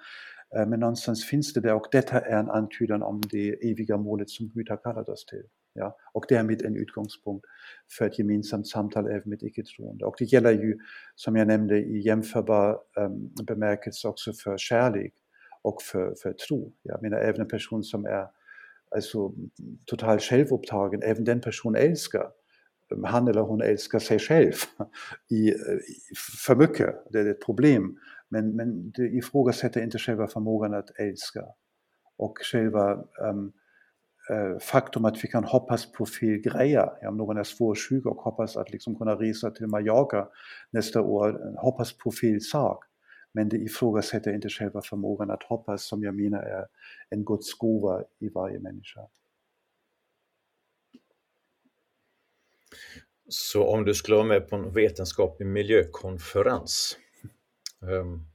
[0.55, 4.29] Äh, men någonstans finns det där och detta är en antydan om det eviga målet
[4.29, 5.43] som Gud har kallat oss till.
[5.77, 7.45] Ja, och därmed en utgångspunkt
[7.97, 10.05] för ett gemensamt samtal även med icke-troende.
[10.05, 10.77] Och det gäller ju,
[11.15, 15.13] som jag nämnde, i jämförbar ähm, bemärkelse också för kärlek
[15.65, 16.73] och för, för tro.
[16.81, 18.27] Jag menar, även en person som är
[18.95, 19.33] alltså,
[19.85, 22.27] total självupptagen, även den personen älskar.
[23.05, 24.53] Han eller hon älskar sig själv
[25.29, 25.53] i,
[26.45, 27.97] för mycket, det är ett problem.
[28.29, 31.45] Men, men det ifrågasätter inte själva förmågan att älska
[32.17, 32.91] och själva
[33.23, 33.51] ähm,
[34.29, 36.89] äh, faktum att vi kan hoppas på fel grejer.
[37.01, 40.27] Ja, om någon är svårsjuk och hoppas att liksom kunna resa till Mallorca
[40.71, 42.85] nästa år, hoppas på fel sak.
[43.35, 46.67] Men det ifrågasätter inte själva förmågan att hoppas som jag menar är
[47.09, 49.01] en Guds gåva i varje människa.
[53.27, 56.97] Så om du skulle vara med på en vetenskaplig miljökonferens,
[57.79, 58.27] um,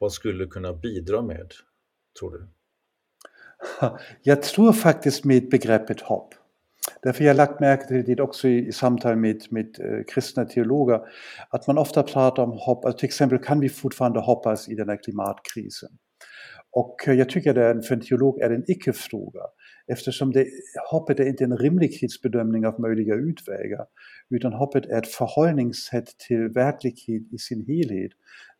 [0.00, 1.52] vad skulle du kunna bidra med,
[2.18, 2.48] tror du?
[4.22, 6.34] Jag tror faktiskt med begreppet hopp.
[7.02, 9.76] Därför jag lagt märke till det också i, samtal med, med
[10.08, 11.00] kristna teologer,
[11.50, 14.88] att man ofta pratar om hopp, alltså till exempel kan vi fortfarande hoppas i den
[14.88, 15.90] här klimatkrisen?
[16.70, 19.40] Och jag tycker att för en teolog är det en icke-fråga,
[19.92, 20.46] eftersom det,
[20.90, 23.86] hoppet är inte en rimlighetsbedömning av möjliga utvägar,
[24.30, 28.12] utan hoppet är ett förhållningssätt till verklighet i sin helhet,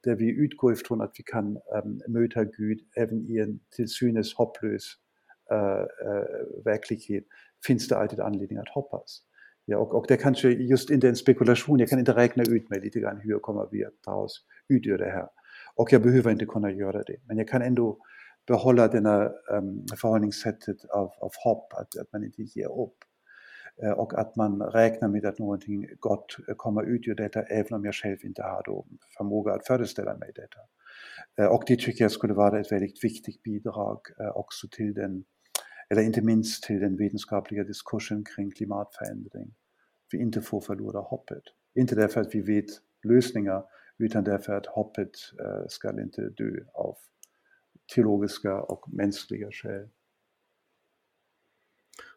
[0.05, 1.47] där vi utgår ifrån att vi kan
[1.85, 4.85] um, möta Gud även i till synes hopplös
[5.53, 7.25] uh, uh, verklighet
[7.67, 9.23] finns det alltid anledning att hoppas.
[9.65, 12.81] Ja, och, och det kanske just inte en spekulation, jag kan inte räkna ut mig
[12.81, 15.29] lite grann hur kommer vi att ta oss ut ur det här.
[15.75, 17.99] Och jag behöver inte kunna göra det, men jag kan ändå
[18.47, 22.97] behålla denna um, ehm, förhållningssättet av, av hopp, att, att man inte ger upp.
[23.85, 27.85] Uh, och att man räknar med att någonting gott kommer ut ur detta, även om
[27.85, 28.87] jag själv inte har då
[29.19, 30.61] förmåga att föreställa mig detta.
[31.41, 35.25] Uh, och det tycker jag skulle vara ett väldigt viktigt bidrag uh, också till den
[35.91, 39.55] eller inte minst till den vetenskapliga diskursen kring klimatförändring.
[40.13, 41.43] Vi inte får förlora hoppet.
[41.75, 42.67] Inte därför att vi vet
[43.03, 43.65] lösningar,
[43.99, 46.97] utan därför att hoppet eh, äh, ska inte dö av
[47.95, 49.89] teologiska och mänskliga skäl.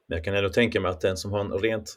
[0.08, 1.96] Men jag kan ändå tänka mig att den som har en rent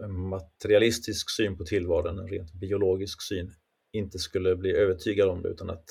[0.00, 3.52] eh, materialistisk syn på tillvaron, en rent biologisk syn,
[3.92, 5.84] inte skulle bli övertygad om det utan att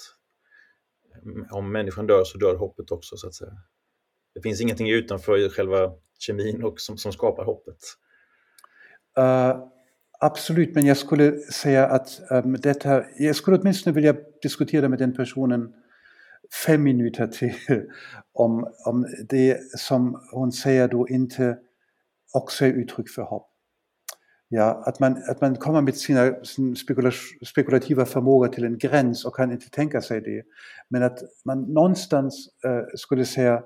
[1.13, 3.57] eh, om människan dör så dör hoppet också så att säga.
[4.33, 7.77] Det finns ingenting utanför själva kemin och som, som skapar hoppet.
[9.19, 9.67] Uh,
[10.19, 14.99] absolut, men jag skulle säga att ehm, um, detta, jag skulle åtminstone vilja diskutera med
[14.99, 15.73] den personen
[16.65, 17.53] fem minuter till
[18.33, 21.57] om, om det som hon säger då inte
[22.33, 23.47] också är uttryck för hopp.
[24.53, 26.75] Ja, att man, att man kommer med sina sin
[27.45, 30.43] spekulativa förmåga till en gräns och kan inte tänka sig det.
[30.89, 33.63] Men att man någonstans äh, skulle säga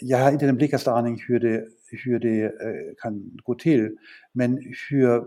[0.00, 1.64] jag har inte den blekaste aning hur det,
[2.04, 2.52] hur det
[3.02, 3.96] kan gå till,
[4.32, 4.58] men
[4.90, 5.24] hur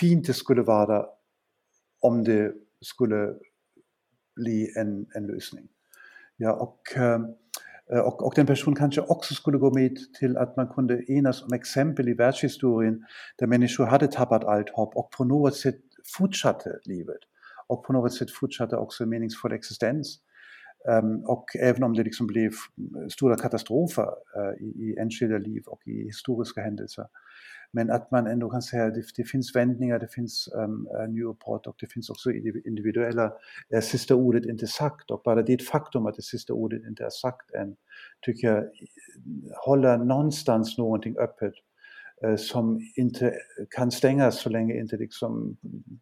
[0.00, 1.06] fint det skulle vara
[2.00, 3.34] om det skulle
[4.36, 5.68] bli en, en lösning.
[6.36, 10.68] Ja, och, uh, och, och den personen kanske också skulle gå med till att man
[10.68, 13.04] kunde enas om exempel i världshistorien
[13.38, 15.80] där människor hade tappat allt hopp och på något sätt
[16.18, 17.20] fortsatte livet
[17.66, 20.18] och på något sätt fortsatte också en meningsfull existens.
[20.88, 22.50] Um, och även om det liksom blev
[23.10, 27.06] stora katastrofer uh, i, i enskilda liv och i historiska händelser.
[27.72, 31.04] Men att man ändå kan säga att det, det finns vändningar, det finns ehm, eh,
[31.04, 32.32] um, Newport och det finns också
[32.64, 33.32] individuella,
[33.68, 37.10] är sista ordet inte sagt och bara det faktum att det sista ordet inte är
[37.10, 37.76] sagt än
[38.26, 38.64] tycker jag
[39.66, 41.54] håller någonstans någonting öppet
[42.26, 43.34] uh, som inte
[43.76, 45.56] kan stängas så länge inte liksom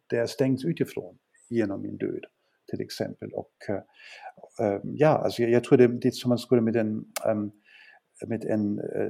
[0.07, 1.17] det är stängt utifrån
[1.49, 2.25] genom min död
[2.69, 3.33] till exempel.
[3.33, 7.51] Och äh, ja, alltså jag, jag tror det, det som man skulle med en, ähm,
[8.27, 9.09] med en äh,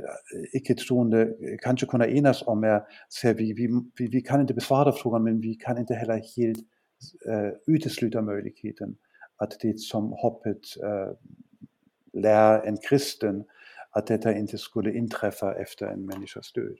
[0.53, 3.67] icke-troende kanske kunna enas om är, så vi, vi,
[3.97, 6.59] vi, vi kan inte besvara frågan men vi kan inte heller helt
[7.27, 8.95] äh, utesluta möjligheten
[9.37, 11.13] att det som hoppet äh,
[12.13, 13.43] lär en kristen
[13.91, 16.77] att detta inte skulle inträffa efter en människas död.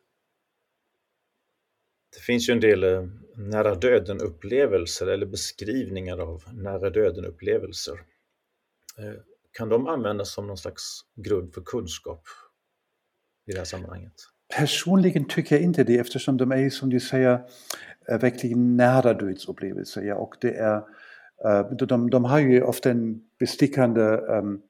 [2.15, 3.03] Det finns ju en del eh,
[3.35, 7.93] nära döden-upplevelser eller beskrivningar av nära döden-upplevelser.
[8.97, 9.13] Eh,
[9.51, 12.23] kan de användas som någon slags grund för kunskap
[13.47, 14.13] i det här sammanhanget?
[14.57, 17.33] Personligen tycker jag inte det eftersom de är som du säger
[18.09, 20.01] eh, verkligen nära dödsupplevelser.
[20.01, 20.81] Ja, och det är,
[21.85, 24.61] de, de har ju ofta en bestickande um,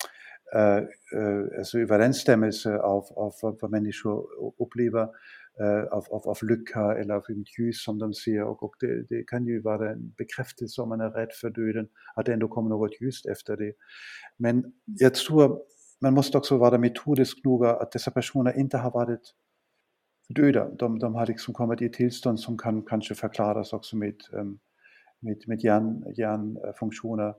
[0.55, 0.83] uh,
[1.19, 4.27] uh, alltså överensstämmelse av, av vad människor
[4.59, 5.07] upplever
[5.61, 7.23] Eh, av, av, av lycka eller av
[7.57, 11.01] ljus som de ser och, och det, det, kan ju vara en bekräftelse om man
[11.01, 13.73] är rädd för döden, att det ändå kommer något ljust efter det.
[14.37, 15.61] Men jag tror
[16.01, 19.33] man måste också vara metodisk noga att dessa personer inte har varit
[20.29, 20.69] döda.
[20.69, 24.59] De, de har liksom kommit i ett tillstånd som kan kanske förklaras också med, ehm,
[25.19, 27.33] med, med hjärn, hjärnfunktioner,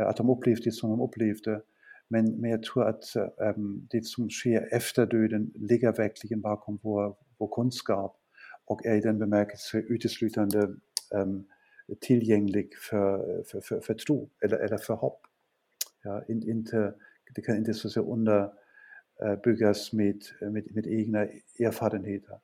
[0.00, 1.60] eh, att de upplevt det som de upplevde.
[2.08, 7.16] Men, men jag tror att ähm, det som sker efter döden ligger verkligen bakom vår,
[7.38, 8.20] vår kunskap
[8.66, 10.78] och är i den bemärkelse uteslutande um,
[11.14, 11.46] ähm,
[12.00, 15.26] tillgänglig för, för, för, för tro eller, eller för hopp.
[16.02, 16.94] Ja, in, inte,
[17.34, 21.20] det äh, kan inte så att underbyggas med, med, med egna
[21.58, 22.38] erfarenheter.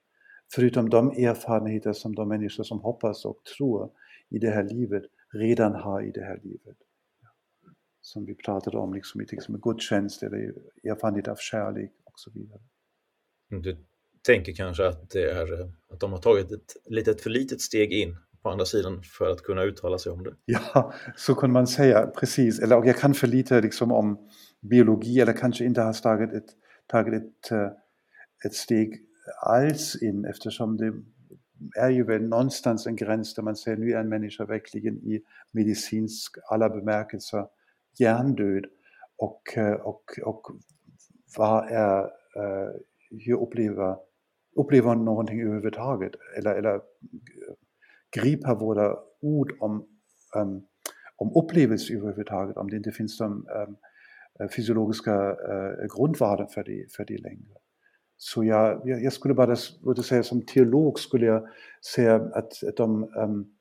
[0.55, 3.90] Förutom de erfarenheter som de människor som hoppas och tror
[4.29, 6.76] i det här livet redan har i det här livet.
[8.00, 10.38] Som vi pratade om um liksom, i till exempel gudstjänst eller
[10.85, 12.61] erfarenhet av kärlek och så vidare.
[13.48, 13.76] Du
[14.26, 18.16] tänker kanske att, det är, att de har tagit ett litet för litet steg in
[18.42, 20.35] på andra sidan för att kunna uttala sig om det.
[20.44, 22.61] Ja, så kan man säga, precis.
[22.61, 24.28] Eller och jag kan för lite liksom om
[24.61, 26.50] biologi eller kanske inte har tagit ett,
[26.87, 27.68] tagit ett, eh,
[28.44, 29.00] ett steg
[29.42, 30.92] alls in eftersom det
[31.80, 35.22] är ju väl någonstans en gräns där man säger nu är en människa verkligen i
[35.52, 37.46] medicinsk alla bemärkelser
[37.98, 38.64] hjärndöd
[39.16, 40.42] och, eh, och, och
[41.37, 42.00] vad är,
[42.37, 42.70] eh,
[43.11, 43.96] hur upplever,
[44.57, 46.81] uppleva någonting överhuvudtaget eller, eller
[48.17, 49.87] gripa våra ord om,
[50.37, 50.67] um,
[51.17, 53.77] om upplevelser överhuvudtaget, om det inte finns de um,
[54.49, 57.55] fysiologiska eh, uh, grundvärden för det, för det längre.
[58.17, 61.49] Så jag, jag, jag skulle bara jag säga som teolog skulle jag
[61.95, 63.53] säga att de um,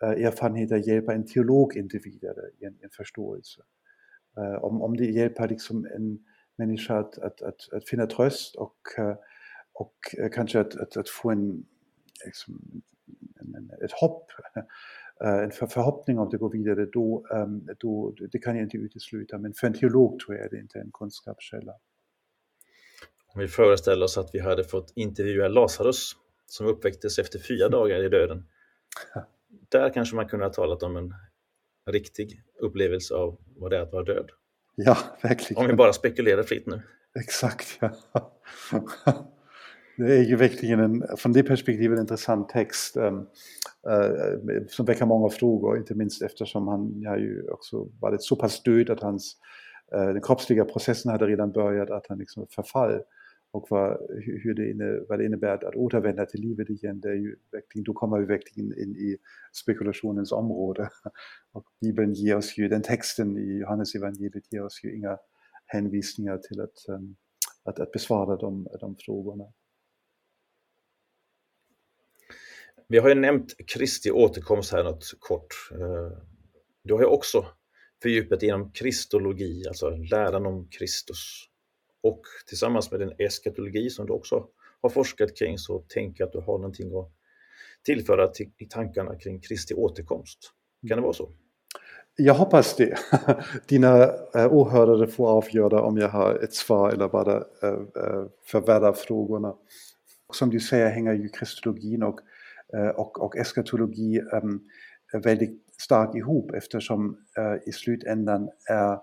[0.00, 3.62] erfarenheter hjälper en teolog inte vidare i en, en förståelse.
[4.38, 6.18] Uh, om, om det hjälper liksom en
[6.58, 9.14] människa att, att, att, att finna tröst och, uh,
[9.78, 9.94] och
[10.32, 11.64] kanske att, att, att få en,
[12.24, 12.82] liksom,
[13.84, 14.30] ett hopp,
[15.20, 17.26] en förhoppning om det går vidare, då,
[17.78, 19.38] då, det kan jag inte utesluta.
[19.38, 21.72] Men för en teolog tror jag det inte är en kunskapskälla.
[23.34, 26.12] Om vi föreställer oss att vi hade fått intervjua Lazarus
[26.46, 28.46] som uppväcktes efter fyra dagar i döden.
[29.68, 31.14] Där kanske man kunde ha talat om en
[31.90, 34.30] riktig upplevelse av vad det är att vara död.
[34.74, 35.62] Ja, verkligen.
[35.62, 36.82] Om vi bara spekulerar fritt nu.
[37.20, 37.92] Exakt, ja.
[39.96, 43.18] Det är ju verkligen en, från det perspektivet en intressant text um,
[43.88, 48.62] uh, som väcker många frågor, inte minst eftersom han har ju också varit så pass
[48.62, 49.36] död att hans,
[49.96, 53.00] uh, den kroppsliga processen hade redan börjat, att han liksom förfall
[53.56, 53.98] och vad,
[54.42, 57.84] hur det inne, vad det innebär att återvända till livet igen, det är ju verkligen,
[57.84, 59.16] då kommer vi verkligen in i
[59.52, 60.88] spekulationens område.
[61.52, 65.18] Och Bibeln ger oss ju, den texten i Johannes evangeliet ger oss ju inga
[65.66, 67.16] hänvisningar till att, um,
[67.64, 69.44] att, att besvara de, de frågorna.
[72.88, 75.46] Vi har ju nämnt Kristi återkomst här något kort.
[75.72, 76.18] Eh,
[76.84, 77.46] du har ju också
[78.02, 81.44] fördjupat inom kristologi, alltså läran om Kristus.
[82.02, 84.46] Och tillsammans med den eskatologi som du också
[84.82, 87.12] har forskat kring så tänker jag att du har någonting att
[87.84, 90.38] tillföra till, i tankarna kring Kristi återkomst.
[90.88, 91.30] Kan det vara så?
[92.16, 92.98] Jag hoppas det.
[93.68, 94.02] Dina
[94.34, 99.54] äh, åhörare får avgöra om jag har ett svar eller bara äh, förvärrar frågorna.
[100.32, 102.20] Som du säger hänger ju kristologin och
[102.96, 104.20] och, och eskatologi
[105.12, 108.98] väldigt starkt ihop eftersom eh, i slutändan är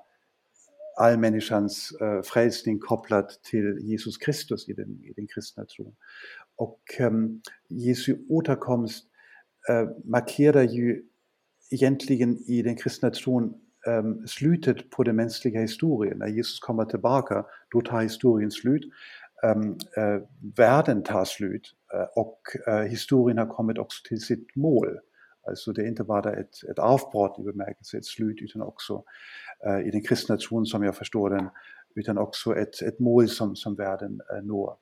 [2.02, 5.96] äh, frälsning kopplat till Jesus Kristus i den, i den kristna tron.
[6.56, 9.06] Och ähm, Jesu återkomst
[9.70, 11.04] äh, markerar ju
[11.72, 13.54] egentligen i den kristna tron
[13.88, 16.18] ähm, slutet på den mänskliga historien.
[16.18, 18.84] När Jesus kommer tillbaka, då tar historien slut.
[19.44, 20.22] Ähm, äh, øh,
[20.58, 25.00] världen tar slut øh, och øh, historien har kommit också till sitt mål.
[25.48, 29.04] Alltså det är inte bara ett, ett avbrott i bemärkelse, ett slut, utan också
[29.86, 31.50] i den kristna tron som jag förstår den,
[31.96, 34.78] utan också ett, ett mål som, som världen når.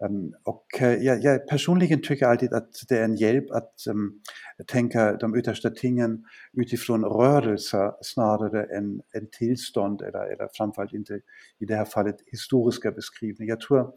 [0.00, 4.20] Um, och uh, jag, jag, personligen tycker alltid att det är en hjälp att um,
[4.66, 11.20] tänka de yttersta tingen utifrån rörelser snarare än, än tillstånd eller, eller framförallt inte
[11.58, 13.52] i det här fallet historiska beskrivningar.
[13.52, 13.92] Jag tror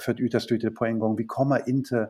[0.00, 1.16] för att utesluta det på en gång.
[1.16, 2.08] Vi kommer inte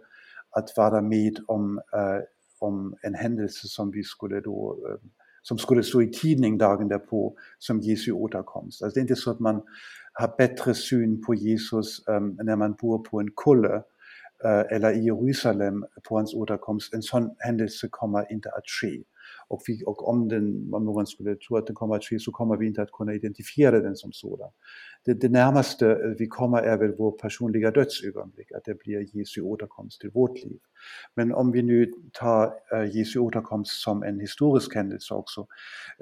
[0.51, 2.23] att vara med om, uh,
[2.59, 5.11] om en händelse som vi skulle då uh,
[5.43, 8.83] som skulle stå i tidning dagen därpå som Jesu återkomst.
[8.83, 9.63] Alltså det är inte så att man
[10.15, 13.83] har bättre syn på Jesus um, när man bor på en kulle
[14.45, 16.95] uh, eller i Jerusalem på hans återkomst.
[16.95, 19.03] En sån händelse kommer inte att ske.
[19.49, 22.33] Och, vi, och om, den, om någon skulle tro att den kommer att ske så
[22.33, 24.51] kommer vi inte att kunna identifiera den som sådan.
[25.07, 29.41] Det, det närmaste øh, vi kommer är väl vår personliga dödsögonblick, att det blir Jesu
[29.41, 30.59] återkomst till vårt liv.
[31.17, 35.47] Men om vi nu tar øh, Jesu återkomst som en historisk händelse också,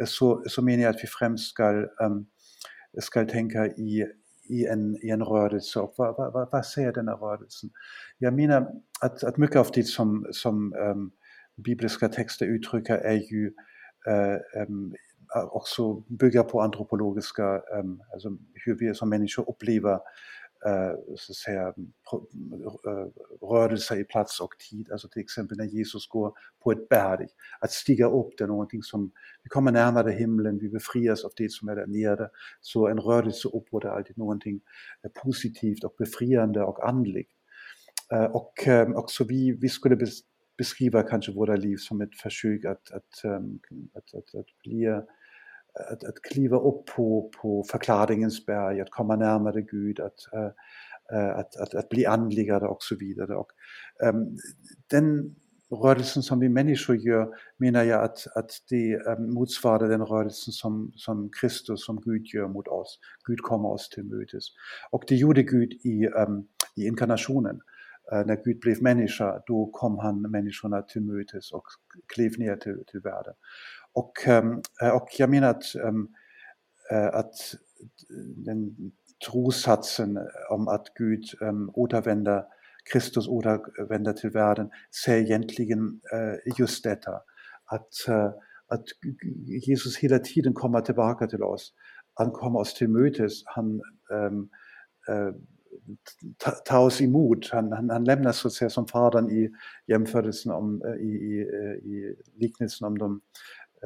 [0.01, 2.27] øh, så, så menar jag att vi främst ska, um,
[3.01, 4.07] ska tänka i,
[4.49, 5.81] i en, i en rörelse.
[5.81, 7.71] Och vad, vad, vad säger denna rörelsen?
[8.19, 8.69] Jag menar
[9.01, 11.11] att, att mycket av det som, som um,
[11.65, 13.47] bibliska texter uttrycker är ju
[14.09, 14.95] uh, um,
[15.51, 19.99] också bygger på antropologiska, um, alltså hur vi som människor upplever
[20.67, 24.93] Eh, så att säga, eh, rörelse i plats och tid.
[24.93, 26.33] Alltså till exempel när Jesus går
[26.65, 27.27] på ett berg.
[27.61, 31.53] Att stiga upp det är någonting som, vi kommer närmare himlen, vi befrias av det
[31.53, 32.29] som är där nere.
[32.61, 34.61] Så en rörelse uppåt är alltid någonting
[35.05, 37.31] eh, positivt och befriande och andligt.
[38.31, 39.97] Och också vi, vi skulle
[40.59, 43.25] beskriva kanske våra liv som ett försök att, att,
[43.95, 44.87] att, att, att bli
[45.75, 50.51] att, att kliva upp på, på förklaringens berg, att komma närmare Gud, att, äh, øh,
[51.19, 53.37] øh, att, att, att bli andligare och så vidare.
[53.37, 53.53] Och,
[54.03, 54.39] ähm,
[54.91, 55.37] den
[55.71, 60.53] rörelsen som vi människor gör menar jag att, att det øh, ähm, motsvarar den rörelsen
[60.53, 62.99] som, som Kristus, som Gud gör mot oss.
[63.25, 64.45] Gud kommer oss till mötes.
[64.91, 67.61] Och det gjorde Gud i, ähm, i inkarnationen.
[68.13, 71.67] Äh, när Gud blev människa, då kom han människorna till mötes och
[72.15, 73.35] klev ner till, till världen.
[73.95, 76.09] Och, ehm, eh, och jag menar att, ehm,
[76.91, 77.35] eh, att
[78.37, 78.77] den
[79.31, 80.19] trossatsen
[80.51, 82.45] om att Gud ehm, återvänder,
[82.93, 84.71] Kristus återvänder till världen,
[85.05, 87.21] säger egentligen eh, just detta.
[87.65, 87.93] Att,
[88.69, 88.85] att
[89.67, 91.73] Jesus hela tiden kommer tillbaka till oss.
[92.15, 93.33] Han kommer oss till mötes.
[93.45, 93.81] Han
[96.65, 97.49] tar oss emot.
[97.51, 99.51] Han, han, han lämnar så att säga som Fadern i
[99.87, 101.41] jämförelsen om, i, i,
[101.85, 103.21] i liknelsen om de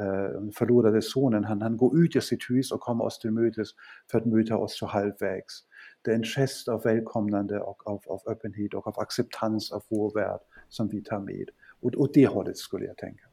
[0.00, 3.30] Eh, den förlorade sonen, han, han går ut ur sitt hus och kommer oss till
[3.30, 3.68] mötes
[4.10, 5.62] för att möta oss så halvvägs.
[6.02, 10.14] Det är en gest av välkomnande och av, av öppenhet och av acceptans av vår
[10.14, 11.48] värld som vi tar med.
[11.82, 13.24] Och åt det hållet skulle jag tänka.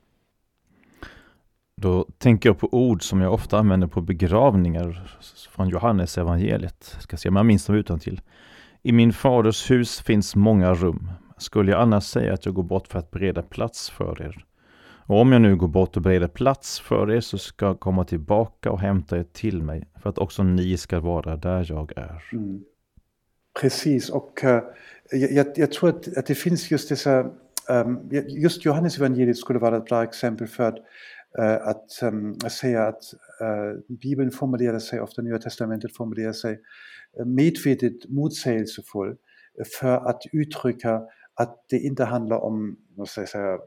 [1.81, 5.17] Då tänker jag på ord som jag ofta använder på begravningar
[5.49, 6.91] från Johannes evangeliet.
[6.93, 8.21] Jag ska se om jag minns dem utan till.
[8.81, 11.09] I min faders hus finns många rum.
[11.37, 14.45] Skulle jag annars säga att jag går bort för att bereda plats för er?
[15.13, 18.05] Och om jag nu går bort och bereder plats för er så ska jag komma
[18.05, 22.23] tillbaka och hämta er till mig för att också ni ska vara där jag är.
[22.31, 22.63] Mm.
[23.61, 24.59] Precis, och uh,
[25.11, 27.31] jag, jag, tror att, att, det finns just dessa,
[27.69, 30.77] um, just Johannes evangeliet skulle vara ett bra exempel för att,
[31.39, 33.03] uh, att um, säga att
[33.41, 36.59] uh, Bibeln formulerar sig, ofta Nya Testamentet formulerar sig
[37.25, 39.15] medvetet motsägelsefull
[39.79, 41.01] för att uttrycka
[41.33, 43.57] att det inte handlar om, måste jag säga,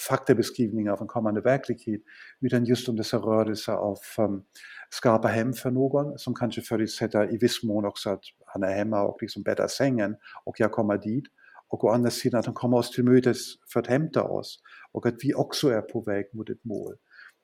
[0.00, 2.00] faktabeskrivningar av en kommande verklighet,
[2.40, 4.42] utan just om dessa rörelser av um,
[4.90, 8.74] skapa ähm, hem för någon som kanske förutsätter i viss mån också att han är
[8.74, 11.24] hemma och liksom bäddar sängen och jag kommer dit.
[11.68, 13.38] Och å andra sidan att han kommer oss till mötes
[13.72, 14.58] för att hämta oss
[14.92, 16.94] och att vi också är på väg mot ett mål.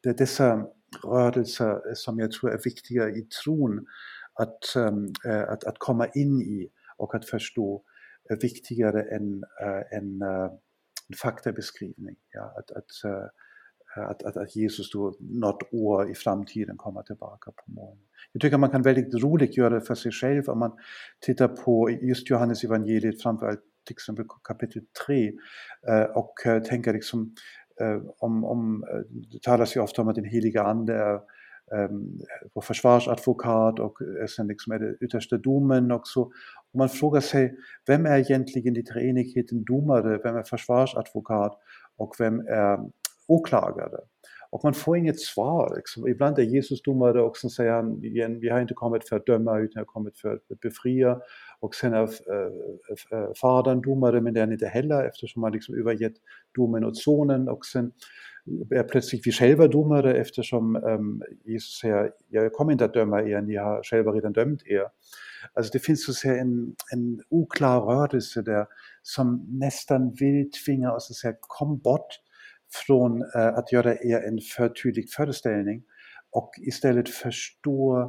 [0.03, 0.67] Det är dessa
[1.05, 3.87] rörelser øh, som jag tror är viktiga i tron
[4.41, 7.85] att, um, øh, øh, att, att komma in i och att förstå
[8.31, 10.51] är viktigare än, äh, än äh,
[11.11, 12.17] en faktabeskrivning.
[12.33, 17.51] Ja, att, att, eh, att, att, att Jesus då något år i framtiden kommer tillbaka
[17.51, 18.05] på morgonen.
[18.33, 20.73] Jag tycker man kan väldigt roligt göra det för sig själv om man
[21.21, 25.33] tittar på just Johannes evangeliet framförallt till exempel kapitel 3
[25.89, 27.35] eh, och eh, tänker liksom
[28.19, 28.85] om, om,
[29.33, 31.21] det talas ju ofta om att den heliga ande är
[32.55, 33.99] vår försvarsadvokat och
[34.37, 36.23] sen liksom är det yttersta domen och så.
[36.73, 37.55] Och man frågar sig,
[37.87, 41.59] vem är egentligen i treenigheten domare, vem är försvarsadvokat
[41.97, 42.79] och vem är
[43.29, 43.99] åklagare?
[44.51, 45.73] Och man får inget svar.
[45.77, 46.09] Liksom.
[46.09, 49.27] Ibland är Jesus domare och sen säger han igen, vi har inte kommit för att
[49.27, 51.21] döma utan vi har kommit för att befria.
[51.61, 55.53] Och sen är äh, äh, fadern domare men det är han inte heller eftersom han
[55.53, 56.15] liksom övergett
[56.57, 57.49] domen åt sonen.
[57.49, 57.93] Och sen
[58.71, 59.33] är plötsligt vi
[60.77, 64.87] ähm, Jesus säger, jag kommer inte att döma er, ni har själva dömt er.
[65.55, 68.67] Alltså det så att säga en, en oklar rörelse där
[69.03, 72.21] som nästan vill tvinga oss att säga kom bort
[72.87, 75.83] från äh, att göra er en för tydlig föreställning
[76.33, 78.03] och istället förstå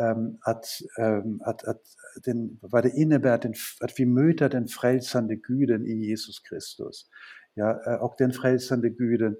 [0.00, 0.64] ähm, att,
[1.00, 1.80] ähm, att, att
[2.24, 7.06] den, vad det innebär den, att vi möter den frälsande Guden i Jesus Kristus.
[7.54, 9.36] Ja, äh, och den frälsande Guden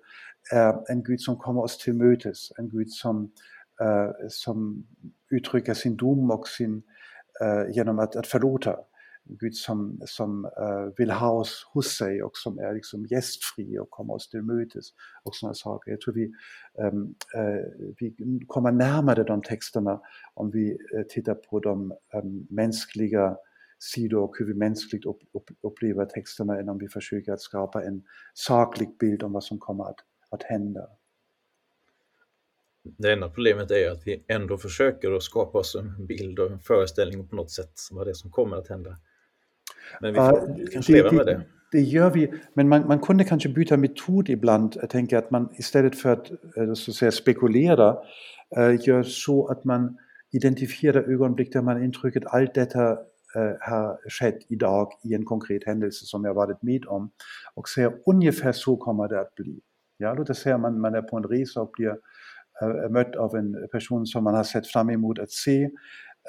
[0.52, 3.32] är en Gud som kommer oss till mötes, en Gud som,
[3.80, 4.86] äh, som
[5.30, 6.82] uttrycker sin dom och sin,
[7.40, 8.76] äh, genom att, att förlåta.
[9.28, 13.90] Gud som, som uh, vill ha oss hos sig och som är liksom gästfri och
[13.90, 14.86] kommer oss till mötes
[15.22, 15.90] och sådana saker.
[15.90, 16.32] Jag tror vi,
[16.78, 17.14] ähm,
[18.00, 18.14] vi
[18.46, 20.00] kommer närmare de texterna
[20.34, 23.36] om vi eh, tittar på de um, mänskliga
[23.78, 25.04] sidor och hur vi mänskligt
[25.62, 28.02] upplever texterna än om vi försöker att skapa en
[28.34, 30.00] saklig bild om vad som kommer att,
[30.30, 30.88] att hända.
[32.98, 36.60] Det enda problemet är att vi ändå försöker att skapa oss en bild och en
[36.60, 38.96] föreställning på något sätt som vad det som kommer att hända.
[40.00, 41.42] Men vi får uh, kanske leva med det.
[41.72, 44.76] Det gör vi, men man, man kunde kanske byta metod ibland.
[44.80, 47.96] Jag tänker att man istället för att, eh, så att säga, spekulera
[48.58, 49.96] uh, gör så att man
[50.32, 52.98] identifierar ögonblick där man intrycket allt detta
[53.60, 57.10] har skett idag i en konkret händelse som jag varit med om
[57.54, 59.60] och säger ungefär så kommer det att bli.
[59.98, 61.96] Ja, oss säga man, man är på en resa och blir
[62.62, 65.70] äh, mött av en person som man har sett fram emot att se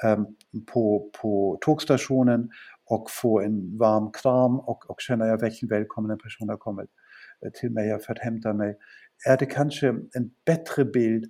[0.04, 0.26] ähm,
[0.72, 2.48] på, på tågstationen
[2.90, 6.90] och få en varm kram och, och känna att verkligen välkommen person har kommit
[7.44, 8.78] eh, till mig för att hämta mig.
[9.28, 11.24] Är det kanske en bättre bild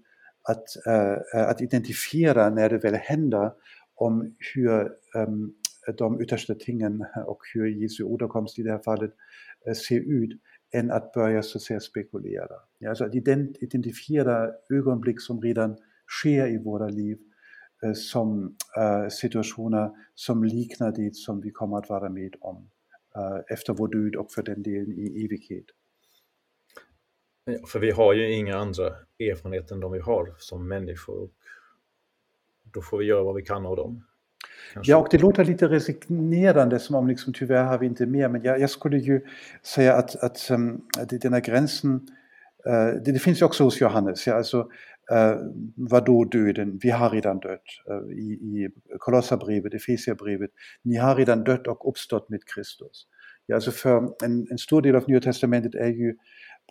[0.49, 3.53] att, äh, att identifiera när det väl händer
[3.95, 5.55] om hur ähm,
[5.99, 9.11] de yttersta tingen och hur Jesu återkomst i det här fallet
[9.67, 10.41] äh, ser ut
[10.75, 12.55] än att börja så att säga spekulera.
[12.79, 13.15] Ja, alltså att
[13.61, 15.77] identifiera ögonblick som redan
[16.23, 17.19] sker i våra liv
[17.95, 22.71] som äh, situationer som liknar det som vi kommer att vara med om
[23.17, 25.67] äh, efter vår död och för den delen i evighet.
[27.45, 28.85] Ja, för vi har ju inga andra
[29.19, 31.23] erfarenheter än de vi har som människor.
[31.23, 31.31] Och
[32.73, 34.05] då får vi göra vad vi kan av dem.
[34.73, 34.93] Kanske.
[34.93, 38.29] Ja, och det låter lite resignerande som om liksom, tyvärr har vi inte mer.
[38.29, 39.21] Men jag, jag skulle ju
[39.63, 42.09] säga att, att um, den här gränsen,
[42.67, 44.27] Eh, det, det, finns ju också hos Johannes.
[44.27, 44.59] Ja, alltså,
[45.13, 45.37] uh,
[45.77, 46.79] vadå döden?
[46.83, 47.63] Vi har redan dött.
[47.91, 50.51] Uh, I i Kolossabrevet, Efesierbrevet,
[50.83, 53.07] ni har redan dött och uppstått med Kristus.
[53.47, 56.17] Ja, alltså för en, en stor del av Nya Testamentet är ju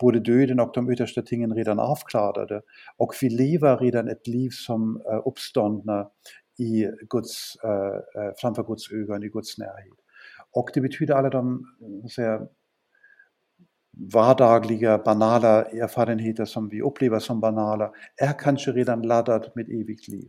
[0.00, 2.62] både döden och de yttersta tingen redan avklarade.
[2.96, 6.08] Och vi lever redan ett liv som uppståndna
[6.58, 9.98] i Guds, uh, framför Guds ögon, i Guds närhet.
[10.52, 11.64] Och det betyder alla de
[12.14, 12.40] säga,
[13.98, 20.28] vardagliga, banala erfarenheter som vi upplever som banala, är kanske redan laddat med evigt liv.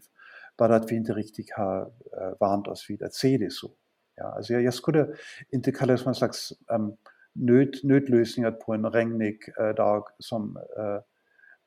[0.57, 3.71] Bara att vi inte riktigt har äh, vant oss vid att se det så.
[4.15, 5.07] Ja, alltså jag, jag skulle
[5.51, 6.91] inte kalla det för en slags ähm,
[7.35, 11.01] nöd, nödlösningar på en regnig äh, dag som äh,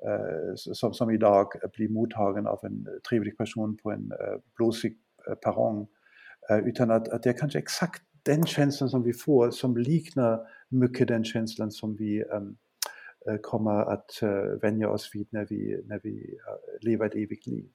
[0.06, 1.46] Eh, som, som idag
[1.76, 4.96] blir mottagen av en trevlig person på en eh, blåsig
[5.28, 5.86] eh, perrong.
[6.64, 10.40] Utan att, att det är kanske exakt den känslan som vi får som liknar
[10.72, 12.24] mycket den känslan som vi
[13.42, 14.22] kommer att
[14.62, 16.38] vänja oss vid när vi, när vi
[16.80, 17.68] lever ett evigt liv.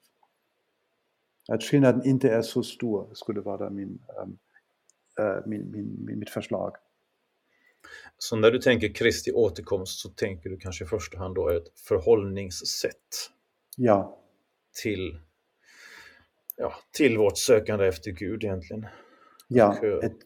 [1.48, 3.98] Att skillnaden inte är så stor skulle vara min,
[5.46, 6.76] min, min, min, mitt förslag.
[8.18, 11.78] Så när du tänker Kristi återkomst så tänker du kanske i första hand då ett
[11.88, 13.30] förhållningssätt.
[13.76, 14.18] Ja.
[14.82, 15.20] Till,
[16.56, 18.86] ja, till vårt sökande efter Gud egentligen.
[19.48, 20.18] Ja, och, ett,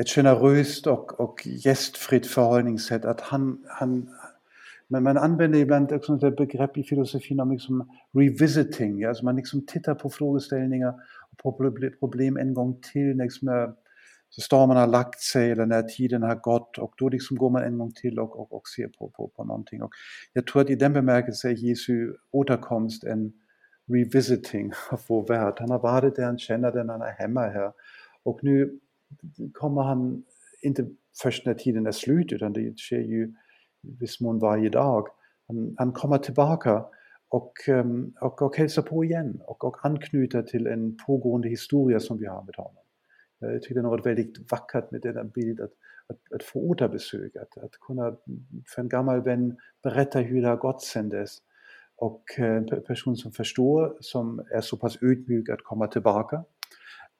[0.00, 3.04] ett generöst och, och gästfritt förhållningssätt.
[3.04, 4.08] Att han, han,
[4.88, 9.04] men man använder ibland också det begrepp i filosofin om liksom revisiting.
[9.04, 10.94] Alltså man liksom tittar på frågeställningar
[11.42, 11.58] och
[12.00, 13.16] problem en gång till.
[13.16, 13.72] Liksom, när
[14.40, 17.78] stormen har lagt sig eller när tiden har gått och då liksom går man en
[17.78, 19.82] gång till och, och, och ser på, på, på någonting.
[19.82, 19.90] Och
[20.32, 23.32] jag tror att i den bemärkelsen är Jesu återkomst en
[23.92, 25.54] revisiting av vår värld.
[25.58, 27.72] Han har varit där, han känner den, han är hemma här.
[28.22, 28.80] Och nu
[29.52, 30.24] kommer han
[30.62, 30.86] inte
[31.22, 33.34] först när tiden är slut utan det sker ju
[33.82, 35.06] i viss mån varje dag.
[35.48, 36.84] Han, han kommer tillbaka
[37.28, 42.18] och, ehm, och, och hälsar på igen och, och anknyter till en pågående historia som
[42.18, 42.82] vi har med honom.
[43.38, 45.70] Jag tycker det är något väldigt vackert med denna bild att,
[46.06, 48.16] att, att få återbesök, att, att kunna
[48.74, 51.38] för en gammal vän berätta hur det har gått sedan dess.
[51.96, 56.44] Och eh, en person som förstår, som är så pass ödmjuk att komma tillbaka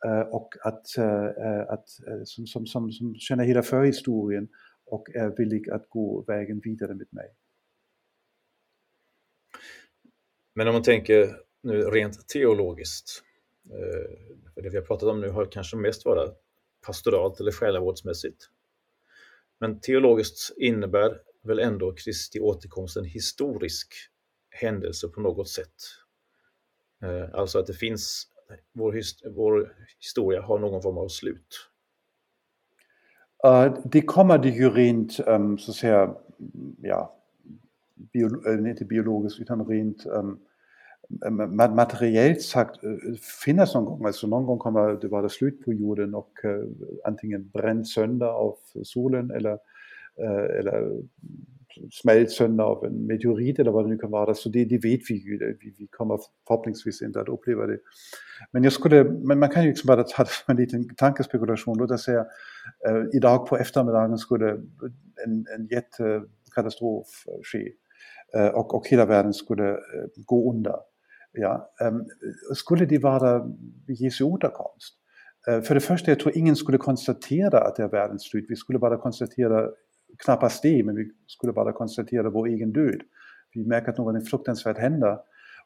[0.07, 1.88] Eh, och att, eh, eh, att,
[2.24, 4.48] som, som, som, som känner hela förhistorien
[4.86, 7.34] och är villig att gå vägen vidare med mig.
[10.55, 13.22] Men om man tänker nu rent teologiskt,
[14.55, 16.34] för det vi har pratat om nu har kanske mest varit
[16.86, 18.48] pastoralt eller själavårdsmässigt.
[19.59, 23.94] Men teologiskt innebär väl ändå Kristi återkomst en historisk
[24.51, 25.74] händelse på något sätt.
[27.32, 28.26] Alltså att det finns,
[28.72, 28.94] vår,
[29.34, 31.70] vår historia har någon form av slut.
[33.46, 36.14] Uh, det kommer det ju rent, um, så att säga,
[36.82, 37.16] ja,
[38.12, 40.40] bio, eh, inte biologiskt utan rent um,
[41.26, 44.07] um materiellt sagt uh, finnas någon gång.
[44.07, 46.64] Alltså någon gång kommer det vara slut på jorden och uh,
[47.05, 49.59] antingen bränt sönder av solen eller,
[50.22, 51.03] uh, eller
[51.91, 54.35] smält sönder av en meteorit eller vad det nu kan vara.
[54.35, 57.78] Så det, det vet vi ju, vi, vi kommer förhoppningsvis inte att uppleva det.
[58.53, 61.78] Men, jag skulle, men man kan ju liksom bara ta en liten tankespekulation.
[61.78, 62.24] Låt oss säga,
[62.89, 64.51] eh, øh, idag på eftermiddagen skulle
[65.26, 67.64] en, en jättekatastrof øh, ske
[68.37, 69.76] øh, och, och hela världen skulle
[70.26, 70.76] gå under.
[71.39, 71.57] Ja,
[72.55, 73.47] skulle det vara
[73.89, 74.95] Jesu återkomst?
[75.66, 78.47] För det första, jag tror ingen skulle konstatera att det är världens slut.
[78.49, 79.70] Vi skulle bara konstatera,
[80.18, 83.00] knappast det, men vi skulle bara konstatera vår egen död.
[83.54, 85.18] Vi märker att något fruktansvärt händer.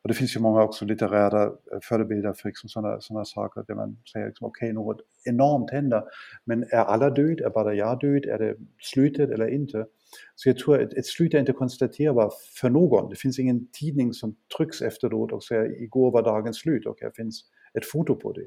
[0.03, 3.75] Och det finns ju många också litterära eh, förebilder för liksom sådana, sådana saker där
[3.75, 6.03] man säger liksom, okej, okay, något enormt händer,
[6.45, 7.41] men är alla död?
[7.41, 8.25] Är bara jag död?
[8.25, 9.87] Är det slutet eller inte?
[10.35, 13.11] Så jag tror att ett slut är inte konstaterbart för någon.
[13.11, 17.11] Det finns ingen tidning som trycks efteråt och säger igår var dagens slut och här
[17.17, 17.45] finns
[17.79, 18.47] ett foto på det.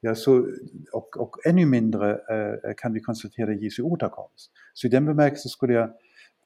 [0.00, 0.46] Ja, så,
[0.92, 4.50] och, och ännu mindre äh, kan vi konstatera Jesu återkomst.
[4.74, 5.90] Så i den bemärkelsen skulle jag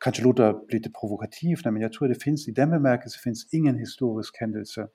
[0.05, 4.40] kanske låta lite provokativt, men jag tror det finns i den bemärkelsen finns ingen historisk
[4.40, 4.88] händelse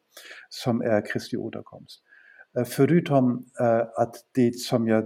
[0.49, 2.03] som är Kristi återkomst.
[2.57, 5.03] Eh, förutom äh, att det som jag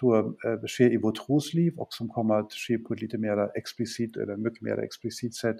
[0.00, 3.50] tror äh, sker i vårt trosliv och som kommer att ske på ett lite mer
[3.58, 5.56] explicit eller mycket mer explicit sätt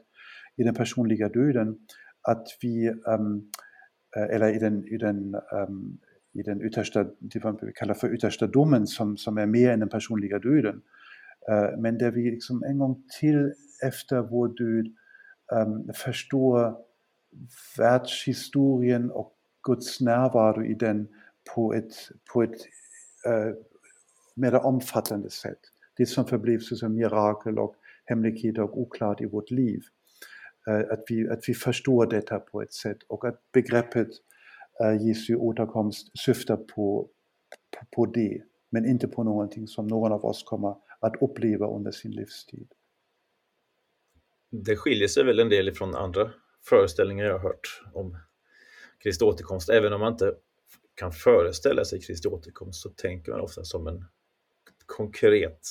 [0.57, 1.77] i den personliga döden,
[2.23, 3.51] att vi, ähm,
[4.31, 5.99] eller i den, i den ähm,
[6.35, 9.89] i den yttersta, det man kallar för yttersta domen som, som är mer än den
[9.89, 10.83] personliga döden.
[11.51, 14.87] Uh, men där vi liksom en gång till efter vår död
[15.53, 16.77] um, förstår
[17.79, 19.33] världshistorien och
[19.63, 21.09] Guds närvaro i den
[21.55, 21.93] på ett,
[22.33, 22.61] på ett
[23.29, 23.55] uh,
[24.35, 25.61] mer omfattande sätt.
[25.97, 27.75] Det som förblev som mirakel och
[28.05, 29.81] hemligheter och oklart i vårt liv.
[30.69, 34.09] Uh, att, vi, att vi förstår detta på ett sätt och att begreppet
[35.01, 37.09] Jesu återkomst syftar på,
[37.79, 41.91] på, på det, men inte på någonting som någon av oss kommer att uppleva under
[41.91, 42.73] sin livstid.
[44.51, 46.31] Det skiljer sig väl en del från andra
[46.69, 48.17] föreställningar jag har hört om
[48.99, 49.69] Kristi återkomst.
[49.69, 50.35] Även om man inte
[50.95, 54.05] kan föreställa sig Kristi återkomst så tänker man ofta som en
[54.87, 55.69] konkret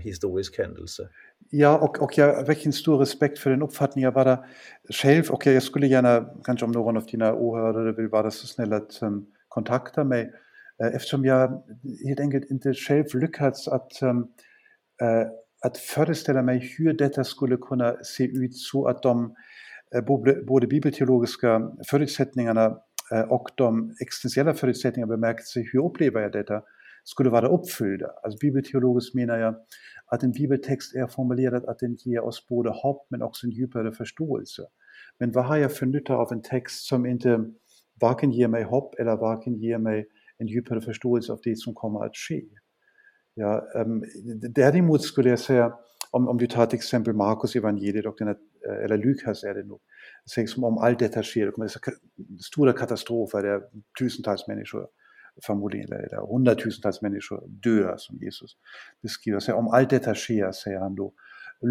[0.00, 1.08] historisk händelse.
[1.50, 4.12] Ja, och, och har verkligen stor respekt för den uppfattningen.
[4.14, 4.38] Jag där
[4.94, 8.72] själv och jag skulle gärna, kanske om någon av dina åhörare vill vara så snäll
[8.72, 10.24] att um, kontakta mig,
[10.82, 11.62] uh, eftersom jag
[12.06, 14.18] helt enkelt inte själv lyckats att, um,
[15.02, 15.26] uh,
[15.66, 19.34] att föreställa mig hur detta skulle kunna se ut så att de
[19.96, 20.04] uh,
[20.46, 22.76] både, bibelteologiska förutsättningarna
[23.28, 26.62] och de existentiella förutsättningarna bemärkelse, hur upplever jag detta,
[27.08, 28.06] skulle vara uppfyllda.
[28.22, 29.54] Alltså bibelteologiskt menar jag
[30.06, 33.92] att en bibeltext är formulerad att den ger oss både hopp men också en djupare
[33.92, 34.62] förståelse.
[35.18, 37.44] Men vad har jag för nytta av en text som inte
[38.00, 40.06] varken ger mig hopp eller varken ger mig
[40.38, 42.42] en djupare förståelse av det som kommer att ske?
[43.34, 44.04] Ja, ähm,
[44.54, 45.74] däremot skulle jag säga,
[46.10, 48.36] om, om du tar till exempel Markus evangeliet och den,
[48.84, 49.80] eller Lukas är det nog,
[50.34, 51.70] sägs om allt detta sker, det kommer
[52.40, 53.62] stora katastrofer
[54.48, 54.86] människor
[55.46, 58.56] förmodligen eller hundratusentals människor dör som Jesus
[59.02, 59.40] beskriver.
[59.40, 61.12] Så om allt detta sker, säger han då,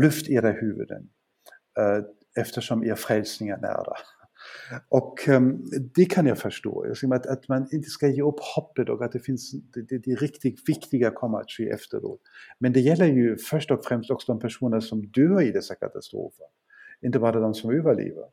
[0.02, 1.10] lyft era huvuden
[1.80, 2.04] eh,
[2.42, 3.94] eftersom er frälsning är nära.
[4.90, 5.66] Och um,
[5.96, 9.20] det kan jag förstå, att, att man inte ska ge upp hoppet och att det
[9.20, 12.22] finns det, det, det riktigt viktiga kommer att ske efteråt.
[12.60, 16.46] Men det gäller ju först och främst också de personer som dör i dessa katastrofer.
[17.02, 18.24] Inte bara de som överlever.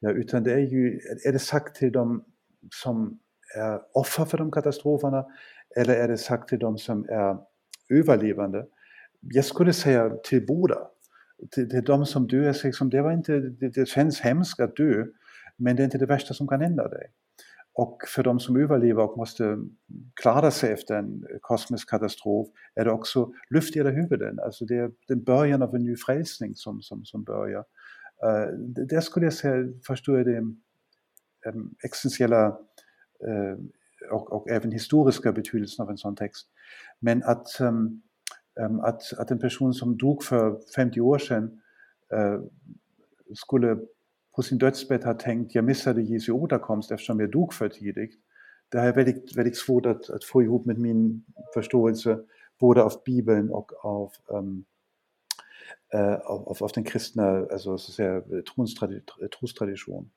[0.00, 2.24] Ja, utan det är ju, är det sagt till dem
[2.82, 3.18] som
[3.56, 5.26] är offer för de katastroferna
[5.76, 7.36] eller är det sagt till de som är
[7.90, 8.66] överlevande?
[9.20, 10.78] Jag skulle säga till båda.
[11.50, 15.04] Till, till de som dör, liksom, det, var inte, det, det känns hemskt att dö,
[15.56, 17.06] men det är inte det värsta som kan hända dig.
[17.78, 19.58] Och för de som överlever och måste
[20.22, 24.38] klara sig efter en kosmisk katastrof är det också lyft era huvuden.
[24.44, 27.64] Alltså det är den början av en ny frälsning som, som, som börjar.
[28.24, 30.38] Eh, uh, där skulle jag säga, förstår jag det
[31.50, 32.58] um, existentiella
[33.20, 33.58] Eh,
[34.10, 36.48] och, och, även historiska betydelsen av en sån text.
[37.00, 38.02] Men att, um,
[38.82, 41.60] att, att en person som dog för 50 år sedan
[42.14, 42.40] uh,
[43.34, 43.78] skulle
[44.36, 48.14] på sin dödsbädd ha tänkt jag missade Jesu återkomst eftersom jag dog för tidigt.
[48.68, 52.18] Det är väldigt, väldigt svårt att, att få ihop med min förståelse
[52.60, 54.64] både av Bibeln och av, um,
[55.94, 58.22] uh, av, av, den kristna alltså, så att säga,
[59.40, 60.10] trostradition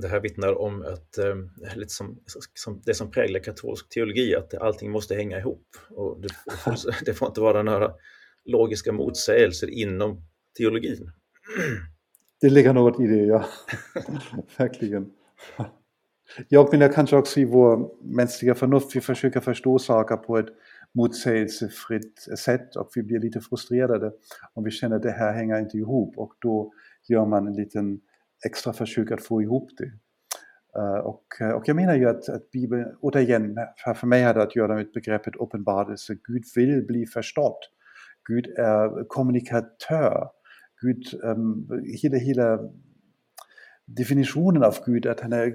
[0.00, 1.34] det här vittnar om att eh,
[1.76, 2.18] lite som,
[2.54, 5.66] som, det som präglar katolsk teologi, att allting måste hänga ihop.
[5.90, 6.28] Och det,
[6.64, 7.92] får, det får inte vara några
[8.44, 10.22] logiska motsägelser inom
[10.58, 11.10] teologin.
[12.40, 13.44] Det ligger något i det, ja.
[14.56, 15.10] Verkligen.
[16.48, 20.48] Jag menar kanske också i vår mänskliga förnuft, vi försöker förstå saker på ett
[20.94, 24.12] motsägelsefritt sätt och vi blir lite frustrerade
[24.54, 26.72] om vi känner att det här hänger inte ihop och då
[27.08, 28.00] gör man en liten
[28.46, 29.92] extra försök att få ihop det.
[30.78, 34.38] Eh, och, eh, och jag menar ju att, att Bibeln, återigen, för, för mig hade
[34.38, 36.14] det att göra med begreppet uppenbarelse.
[36.24, 37.58] Gud vill bli förstådd.
[38.28, 40.28] Gud är kommunikatör.
[40.80, 41.68] Gud, um,
[42.02, 42.58] hela, hela
[43.86, 45.54] definitionen av Gud, att han är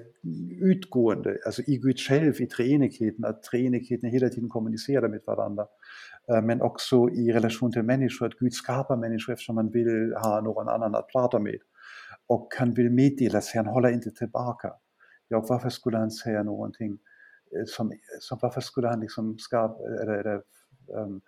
[0.62, 5.66] utgående, alltså i Gud själv, i treenigheten, att treenigheten hela tiden kommunicerar med varandra.
[6.32, 10.42] Eh, men också i relation till människor, att Gud skapar människor eftersom man vill ha
[10.42, 11.58] någon annan att prata med
[12.30, 14.74] och han vill meddela sig, han håller inte tillbaka.
[15.28, 16.92] Ja, varför skulle han säga någonting
[17.56, 20.42] eh, som, som varför skulle han liksom skapa, eller, eller
[20.88, 21.22] um,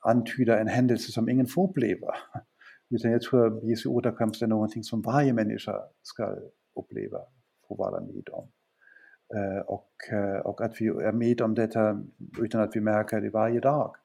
[0.00, 2.14] antyda en händelse som ingen får uppleva?
[2.90, 6.36] Utan jag tror att Jesu återkomst är någonting som varje människa ska
[6.80, 7.18] uppleva,
[7.68, 8.48] få vara med om.
[9.34, 12.02] Uh, och, uh, och att vi är med om detta
[12.40, 13.96] utan att vi märker det varje dag.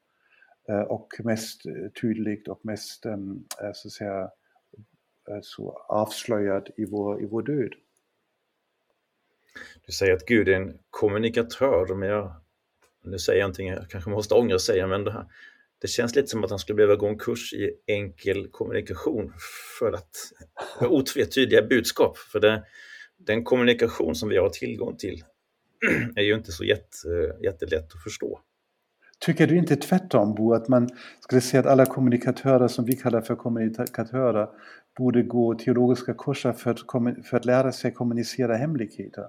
[0.70, 1.62] Uh, och mest
[2.00, 3.44] tydligt och mest um,
[3.74, 4.30] så att säga,
[5.30, 7.72] Eh, så avslöjad i vår, i vår död.
[9.86, 12.32] Du säger att Gud är en kommunikatör, men jag,
[13.04, 15.26] nu säger jag någonting jag kanske måste ångra säga, men det, här,
[15.78, 19.32] det känns lite som att han skulle behöva gå en kurs i enkel kommunikation
[19.78, 20.16] för att
[20.80, 22.18] med otvetydiga budskap.
[22.18, 22.64] För det,
[23.16, 25.24] den kommunikation som vi har tillgång till
[26.16, 28.40] är ju inte så jätte, jättelätt att förstå.
[29.18, 30.88] Tycker du inte tvärtom Bo, att man
[31.20, 34.48] skulle säga att alla kommunikatörer som vi kallar för kommunikatörer
[34.98, 36.80] borde gå teologiska kurser för att,
[37.26, 39.26] för att lära sig kommunicera hemligheter?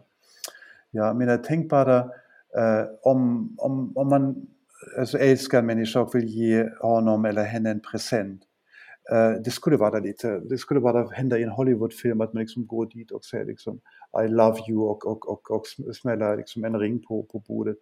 [0.91, 1.97] Jag menar, tänk bara
[2.57, 4.47] eh, om, om, om man
[4.99, 8.41] alltså, älskar en människa och vill ge honom eller henne en present.
[9.11, 12.67] Eh, det skulle vara lite, det skulle bara hända i en Hollywoodfilm att man liksom
[12.67, 13.79] går dit och säger liksom
[14.25, 17.77] I love you och, och, och, och smäller liksom en ring på, på bordet.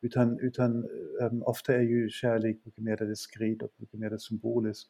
[0.00, 0.88] Utan, utan
[1.20, 4.88] um, ofta är ju kärlek mycket mer diskret och mycket mer symboliskt.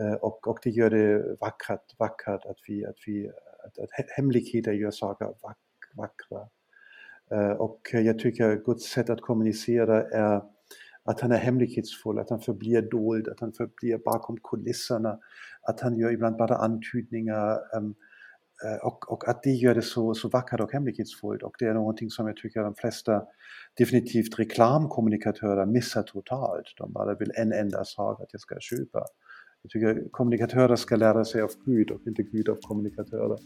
[0.00, 3.28] Uh, eh, och, och det gör det vackert, vackert att, vi, att, vi,
[3.64, 5.58] att, att hemligheter gör saker vack,
[5.94, 6.48] vackra.
[7.32, 10.42] Uh, och jag tycker Guds sätt att kommunicera är
[11.08, 15.18] att han är hemlighetsfull, att han förblir dold, att han förblir bakom kulisserna,
[15.62, 17.94] att han gör ibland bara antydningar um,
[18.82, 22.10] och, och, att det gör det så, så vackert och hemlighetsfullt och det är någonting
[22.10, 23.22] som jag tycker de flesta
[23.78, 26.66] definitivt reklamkommunikatörer missar totalt.
[26.78, 29.04] De bara vill en enda sak att jag ska köpa.
[29.62, 33.38] Jag tycker kommunikatörer ska lära sig av Gud och inte Gud av kommunikatörer.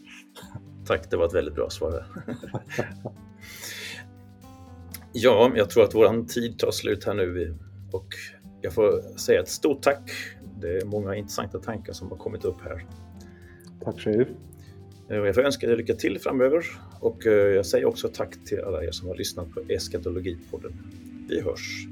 [0.87, 2.05] Tack, det var ett väldigt bra svar.
[5.13, 7.57] Ja, jag tror att vår tid tar slut här nu
[7.93, 8.09] och
[8.61, 10.11] jag får säga ett stort tack.
[10.61, 12.87] Det är många intressanta tankar som har kommit upp här.
[13.85, 14.27] Tack själv.
[15.11, 16.65] Eh, jag får önska er lycka till framöver
[17.01, 20.73] och eh, jag säger också tack till alla er som har lyssnat på Eskatologipodden.
[21.29, 21.87] Vi hörs!